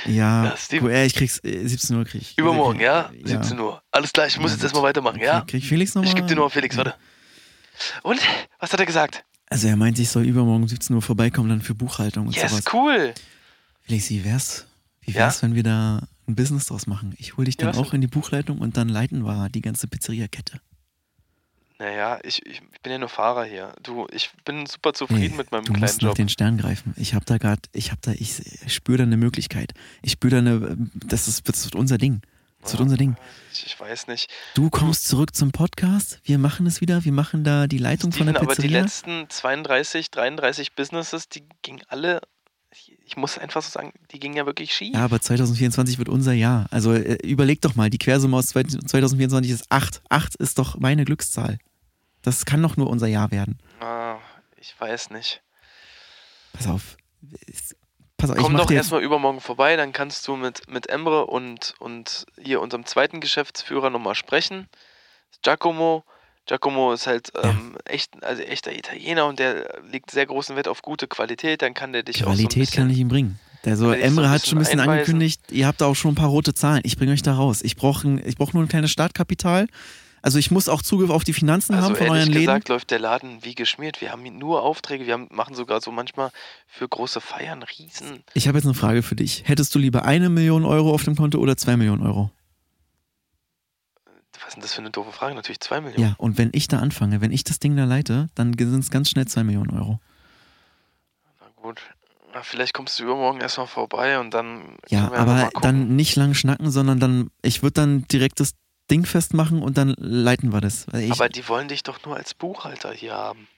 [0.06, 2.38] Ja, Ja, cool, äh, ich krieg's, äh, 17 Uhr krieg ich.
[2.38, 3.10] Übermorgen, ja?
[3.24, 3.42] Ja.
[3.42, 3.82] 17 Uhr.
[3.90, 5.40] Alles klar, ich muss Ja, jetzt erstmal weitermachen, ja?
[5.42, 6.08] Krieg, Felix nochmal?
[6.08, 6.94] Ich gebe dir nur Felix, warte.
[8.02, 8.20] Und?
[8.58, 9.24] Was hat er gesagt?
[9.50, 12.50] Also er meinte, ich soll übermorgen um 17 Uhr vorbeikommen, dann für Buchhaltung und Yes,
[12.50, 12.64] sowas.
[12.72, 13.14] cool.
[13.82, 14.66] Felix, wie wär's?
[15.00, 15.20] Wie Ja?
[15.20, 17.14] wär's, wenn wir da ein Business draus machen?
[17.18, 19.88] Ich hol dich Ja, dann auch in die Buchleitung und dann leiten wir die ganze
[19.88, 20.60] Pizzeria-Kette.
[21.78, 23.72] Naja, ich, ich bin ja nur Fahrer hier.
[23.82, 26.16] Du, ich bin super zufrieden Nee, mit meinem du kleinen musst nach Job.
[26.16, 26.92] den Stern greifen.
[26.96, 29.74] Ich habe da gerade, ich habe da, ich spüre da eine Möglichkeit.
[30.02, 32.20] Ich spüre da eine, das ist, das wird unser Ding.
[32.62, 33.16] Das wird unser Ding.
[33.52, 34.28] Ich, ich weiß nicht.
[34.54, 36.20] Du kommst zurück zum Podcast.
[36.24, 37.04] Wir machen es wieder.
[37.04, 38.82] Wir machen da die Leitung von Steven, der aber die Pizzeria.
[38.82, 42.20] letzten 32, 33 Businesses, die gingen alle,
[42.72, 44.94] ich, ich muss einfach so sagen, die gingen ja wirklich schief.
[44.94, 46.66] Ja, aber 2024 wird unser Jahr.
[46.72, 50.02] Also äh, überleg doch mal, die Quersumme aus 2024 ist 8.
[50.08, 51.58] 8 ist doch meine Glückszahl.
[52.22, 53.58] Das kann doch nur unser Jahr werden.
[53.80, 54.16] Ah,
[54.56, 55.42] ich weiß nicht.
[56.52, 56.96] Pass auf.
[58.16, 62.26] Pass auf, Komm doch erstmal übermorgen vorbei, dann kannst du mit, mit Emre und, und
[62.42, 64.66] hier unserem zweiten Geschäftsführer nochmal sprechen.
[65.42, 66.04] Giacomo.
[66.46, 70.82] Giacomo ist halt ähm, echt, also echter Italiener und der legt sehr großen Wert auf
[70.82, 73.38] gute Qualität, dann kann der dich auch so ein Qualität bisschen, kann ich ihm bringen.
[73.66, 74.98] Also so Emre ein hat schon ein bisschen bisschen einweisen?
[74.98, 76.80] angekündigt, ihr habt da auch schon ein paar rote Zahlen.
[76.84, 77.60] Ich bringe euch da raus.
[77.62, 79.66] Ich brauche ich brauch nur ein kleines Startkapital.
[80.22, 82.40] Also ich muss auch Zugriff auf die Finanzen Also haben von euren Läden.
[82.40, 84.00] gesagt läuft der Laden wie geschmiert.
[84.00, 86.30] Wir haben nur Aufträge, wir haben, machen sogar so manchmal
[86.66, 88.22] für große Feiern riesen.
[88.34, 89.42] Ich habe jetzt eine Frage für dich.
[89.46, 92.30] Hättest du lieber eine Million Euro auf dem Konto oder zwei Millionen Euro?
[94.32, 95.34] Was ist denn das für eine doofe Frage?
[95.34, 96.10] Natürlich zwei Millionen.
[96.10, 98.90] Ja, und wenn ich da anfange, wenn ich das Ding da leite, dann sind es
[98.90, 100.00] ganz schnell zwei Millionen Euro.
[101.40, 101.82] Na gut.
[102.42, 107.00] Vielleicht kommst du übermorgen erstmal vorbei und dann Ja, aber dann nicht lang schnacken, sondern
[107.00, 108.54] dann, ich würde dann direkt das
[108.90, 110.86] Ding festmachen und dann leiten wir das.
[110.94, 113.48] Ich, Aber die wollen dich doch nur als Buchhalter hier haben.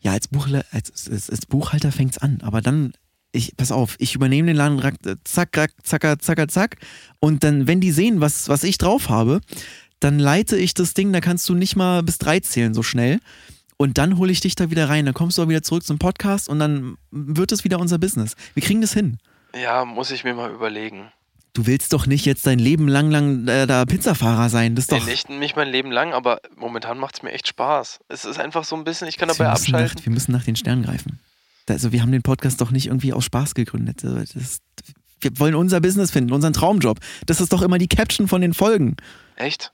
[0.00, 2.92] ja, als, Buchhalter, als, als, als Buchhalter fängt's an, aber dann,
[3.32, 4.80] ich, pass auf, ich übernehme den Laden,
[5.24, 6.76] zack, rack, zacker, zacker, zack.
[7.20, 9.40] Und dann, wenn die sehen, was, was ich drauf habe,
[10.00, 13.20] dann leite ich das Ding, da kannst du nicht mal bis drei zählen so schnell.
[13.76, 15.04] Und dann hole ich dich da wieder rein.
[15.04, 18.36] Dann kommst du auch wieder zurück zum Podcast und dann wird es wieder unser Business.
[18.54, 19.18] Wir kriegen das hin.
[19.54, 21.10] Ja, muss ich mir mal überlegen.
[21.54, 24.74] Du willst doch nicht jetzt dein Leben lang lang äh, da Pizzafahrer sein.
[24.74, 25.06] Das ist doch.
[25.06, 28.00] nicht, nicht mein Leben lang, aber momentan macht es mir echt Spaß.
[28.08, 29.98] Es ist einfach so ein bisschen, ich kann dabei wir, abschalten.
[29.98, 31.20] nach, wir müssen nach den Sternen greifen.
[31.68, 34.02] Also wir haben den Podcast doch nicht irgendwie aus Spaß gegründet.
[34.02, 34.58] Das,
[35.20, 36.98] wir wollen unser Business finden, unseren Traumjob.
[37.26, 38.96] Das ist doch immer die Caption von den Folgen.
[39.36, 39.72] Echt?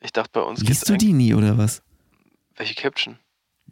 [0.00, 1.82] Ich dachte, bei uns Liest du die nie oder was?
[2.56, 3.18] Welche Caption?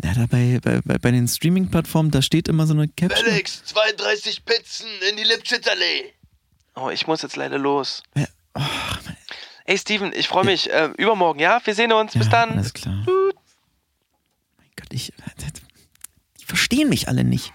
[0.02, 3.24] Ja, da bei, bei, bei bei den Streaming-Plattformen, da steht immer so eine Caption.
[3.24, 6.12] Felix, 32 Pizzen in die Lipschitterlee.
[6.76, 8.02] Oh, ich muss jetzt leider los.
[8.14, 9.16] Ja, Mann.
[9.64, 10.70] Ey, Steven, ich freue mich.
[10.70, 11.58] Äh, übermorgen, ja?
[11.64, 12.12] Wir sehen uns.
[12.12, 12.50] Bis Ja, dann.
[12.52, 12.94] Alles klar.
[14.58, 15.12] Mein Gott, ich.
[16.40, 17.52] Die verstehen mich alle nicht.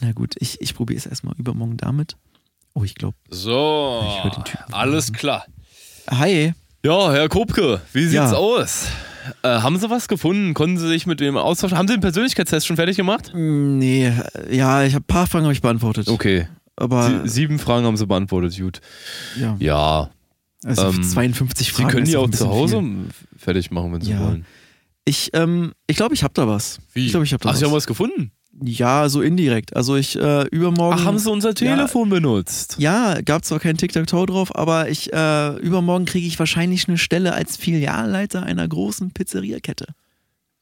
[0.00, 2.16] Na gut, ich, ich probiere es erstmal übermorgen damit.
[2.74, 3.16] Oh, ich glaube.
[3.28, 5.44] So, Ich würd den Typen alles klar.
[6.10, 6.54] Hi.
[6.84, 8.32] Ja, Herr Kopke, wie sieht's Ja.
[8.32, 8.86] aus?
[9.42, 10.54] Äh, haben Sie was gefunden?
[10.54, 11.76] Konnten Sie sich mit dem austauschen?
[11.76, 13.32] Haben Sie den Persönlichkeitstest schon fertig gemacht?
[13.34, 16.08] Mm, Nee, äh, ja, ich habe ein paar Fragen habe ich beantwortet.
[16.08, 16.48] Okay.
[16.80, 18.80] Aber Sie, sieben Fragen haben Sie beantwortet, gut.
[19.38, 20.10] ja, Ja,
[20.64, 21.88] also ähm, 52 Sie Fragen.
[21.90, 23.04] können ist die auch zu Hause viel.
[23.36, 24.20] fertig machen, wenn Sie Ja.
[24.20, 24.44] wollen.
[25.04, 26.78] Ich, ähm, ich glaube, ich habe da was.
[26.92, 27.06] Wie?
[27.06, 27.78] Ich glaube, ich habe da Ach, Sie haben was.
[27.82, 28.32] was gefunden?
[28.62, 29.74] Ja, so indirekt.
[29.76, 30.96] Also ich äh, übermorgen.
[31.00, 32.76] Ach, haben Sie unser Telefon benutzt?
[32.78, 37.32] Ja, gab zwar kein Tic-Tac-Toe drauf, aber ich äh, übermorgen kriege ich wahrscheinlich eine Stelle
[37.32, 39.86] als Filialleiter einer großen Pizzeriakette.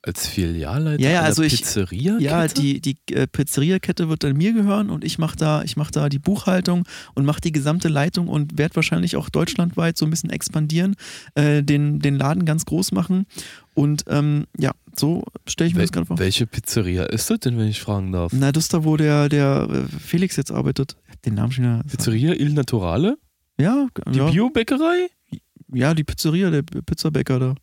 [0.09, 2.17] Als Filialleiter Ja, ja, einer also ich- Pizzeria?
[2.19, 5.91] Ja, die, die äh, Pizzeriakette wird dann mir gehören und ich mache da, ich mach
[5.91, 6.85] da die Buchhaltung
[7.15, 10.97] und mache die gesamte Leitung und werde wahrscheinlich auch deutschlandweit so ein bisschen expandieren,
[11.35, 13.27] äh, den, den Laden ganz groß machen.
[13.75, 16.19] Und ähm, ja, so stelle ich mir Wel das gerade vor.
[16.19, 18.33] welche Pizzeria ist das denn, wenn ich fragen darf?
[18.35, 20.97] Na, das ist da, wo der, der äh, Felix jetzt arbeitet.
[21.07, 21.85] Ich hab den Namen schon wieder.
[21.87, 23.19] Pizzeria Il Naturale?
[23.61, 25.09] Ja, Die ja, Biobäckerei?
[25.75, 27.55] ja, die Pizzeria, der Pizzabäcker da.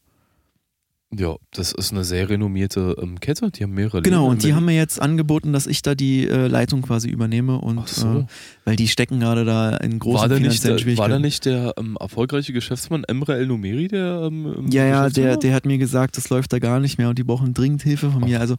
[1.18, 3.50] Ja, das ist eine sehr renommierte ähm, Kette.
[3.52, 6.28] Die haben mehrere Genau, Läden und die haben mir jetzt angeboten, dass ich da die
[6.28, 8.08] äh, Leitung quasi übernehme und Ach so.
[8.20, 8.26] äh,
[8.66, 11.22] weil die stecken gerade da in großen war da nicht der, war da Schwierigkeiten.
[11.22, 15.66] nicht der ähm, erfolgreiche Geschäftsmann Emre El Numeri, der ähm, Ja, ja, der, der hat
[15.66, 18.40] mir gesagt, das läuft da gar nicht mehr und die brauchen dringend Hilfe von mir.
[18.42, 18.56] Also,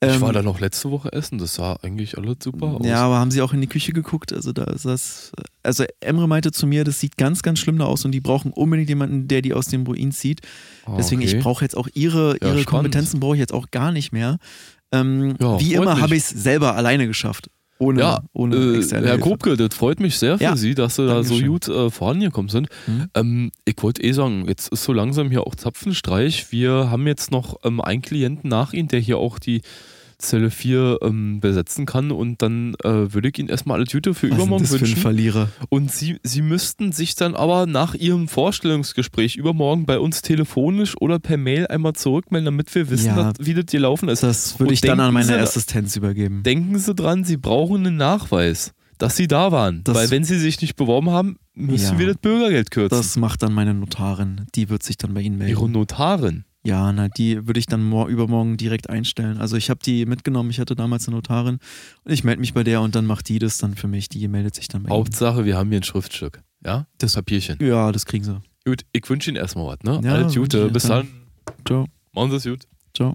[0.00, 2.86] Ich ähm, war da noch letzte Woche essen, das sah eigentlich alles super aus.
[2.86, 4.32] Ja, aber haben sie auch in die Küche geguckt?
[4.32, 5.32] Also da ist das.
[5.64, 8.52] Also Emre meinte zu mir, das sieht ganz, ganz schlimm da aus und die brauchen
[8.52, 10.40] unbedingt jemanden, der die aus dem Ruin zieht.
[10.86, 11.36] Ah, Deswegen, okay.
[11.36, 12.66] ich brauche jetzt auch ihre, Ja, ihre spannend.
[12.66, 14.38] Kompetenzen brauche ich jetzt auch gar nicht mehr.
[14.92, 17.50] Ähm, Ja, wie immer habe ich es selber alleine geschafft.
[17.80, 19.18] Ohne, Ja, ohne äh, Herr.
[19.18, 21.46] Kopke, das freut mich sehr für Ja, Sie, dass Sie da so Dankeschön.
[21.48, 22.68] gut äh, vorangekommen sind.
[22.86, 23.06] Mhm.
[23.14, 26.50] Ähm, ich wollte eh sagen, jetzt ist so langsam hier auch Zapfenstreich.
[26.50, 29.62] Wir haben jetzt noch ähm, einen Klienten nach Ihnen, der hier auch die
[30.18, 34.28] Zelle 4 ähm, besetzen kann und dann äh, würde ich Ihnen erstmal alles Gute für
[34.30, 34.96] Was übermorgen wünschen.
[34.96, 35.48] Verlierer?
[35.68, 41.18] Und Sie, Sie müssten sich dann aber nach Ihrem Vorstellungsgespräch übermorgen bei uns telefonisch oder
[41.20, 43.32] per Mail einmal zurückmelden, damit wir wissen, Ja.
[43.32, 44.22] dass, wie das gelaufen ist.
[44.24, 46.42] Das würde Und ich dann an meine Sie- Assistenz übergeben.
[46.42, 49.82] Denken Sie dran, Sie brauchen einen Nachweis, dass Sie da waren.
[49.84, 51.98] Das- Weil wenn Sie sich nicht beworben haben, müssen Ja.
[52.00, 52.96] wir das Bürgergeld kürzen.
[52.98, 54.46] Das macht dann meine Notarin.
[54.56, 55.50] Die wird sich dann bei Ihnen melden.
[55.52, 56.44] Ihre Notarin.
[56.68, 59.38] Ja, na, die würde ich dann mor übermorgen direkt einstellen.
[59.38, 61.60] Also ich habe die mitgenommen, ich hatte damals eine Notarin
[62.04, 64.10] und ich melde mich bei der und dann macht die das dann für mich.
[64.10, 64.98] Die meldet sich dann bei Ihnen.
[64.98, 66.42] Hauptsache, wir haben hier ein Schriftstück.
[66.62, 66.86] Ja?
[66.98, 67.56] Das Papierchen.
[67.66, 68.42] Ja, das kriegen sie.
[68.66, 69.98] Gut, ich wünsche Ihnen erstmal was, ne?
[70.06, 70.68] Ja, Alles Gute.
[70.68, 71.08] Bis dann.
[71.46, 71.56] dann.
[71.66, 71.86] Ciao.
[72.12, 72.68] Machen Sie es gut.
[72.94, 73.14] Ciao.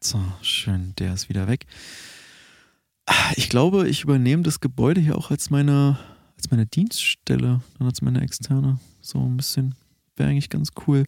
[0.00, 1.66] So, schön, der ist wieder weg.
[3.36, 6.00] Ich glaube, ich übernehme das Gebäude hier auch als meine,
[6.36, 8.80] als meine Dienststelle, dann als meine externe.
[9.00, 9.76] So ein bisschen,
[10.20, 11.06] wäre eigentlich ganz cool.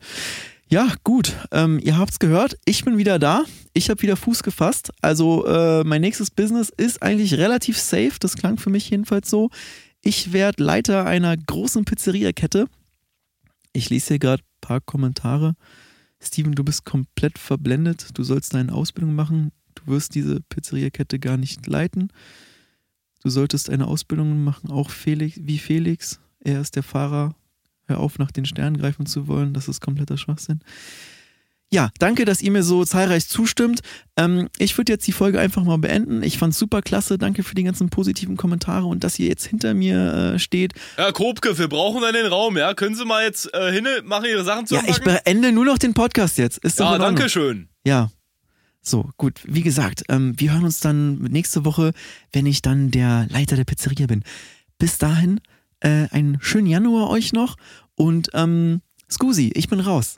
[0.68, 3.44] Ja, gut, ähm, ihr habt's gehört, ich bin wieder da.
[3.74, 4.90] Ich habe wieder Fuß gefasst.
[5.02, 8.12] Also äh, mein nächstes Business ist eigentlich relativ safe.
[8.18, 9.50] Das klang für mich jedenfalls so.
[10.02, 12.68] Ich werde Leiter einer großen Pizzeriakette.
[13.72, 15.54] Ich lese hier gerade ein paar Kommentare.
[16.20, 18.08] Steven, du bist komplett verblendet.
[18.14, 19.52] Du sollst deine Ausbildung machen.
[19.74, 22.08] Du wirst diese Pizzeriakette gar nicht leiten.
[23.22, 26.18] Du solltest eine Ausbildung machen, auch Felix, wie Felix.
[26.40, 27.34] Er ist der Fahrer.
[27.92, 29.52] Hör auf, nach den Sternen greifen zu wollen.
[29.52, 30.60] Das ist kompletter Schwachsinn.
[31.70, 33.80] Ja, danke, dass ihr mir so zahlreich zustimmt.
[34.18, 36.22] Ähm, ich würde jetzt die Folge einfach mal beenden.
[36.22, 37.16] Ich fand's super klasse.
[37.16, 40.74] Danke für die ganzen positiven Kommentare und dass ihr jetzt hinter mir äh, steht.
[40.96, 42.74] Herr Kopke, wir brauchen einen Raum, ja?
[42.74, 45.78] Können Sie mal jetzt äh, hin, machen Ihre Sachen zu Ja, ich beende nur noch
[45.78, 46.58] den Podcast jetzt.
[46.58, 47.68] Ist doch Ja, danke schön.
[47.86, 48.10] Ja.
[48.82, 49.40] So, gut.
[49.44, 51.92] Wie gesagt, ähm, wir hören uns dann nächste Woche,
[52.32, 54.24] wenn ich dann der Leiter der Pizzeria bin.
[54.76, 55.40] Bis dahin,
[55.82, 57.56] äh, einen schönen Januar euch noch
[57.96, 58.80] und ähm,
[59.10, 60.16] Scusi, ich bin raus.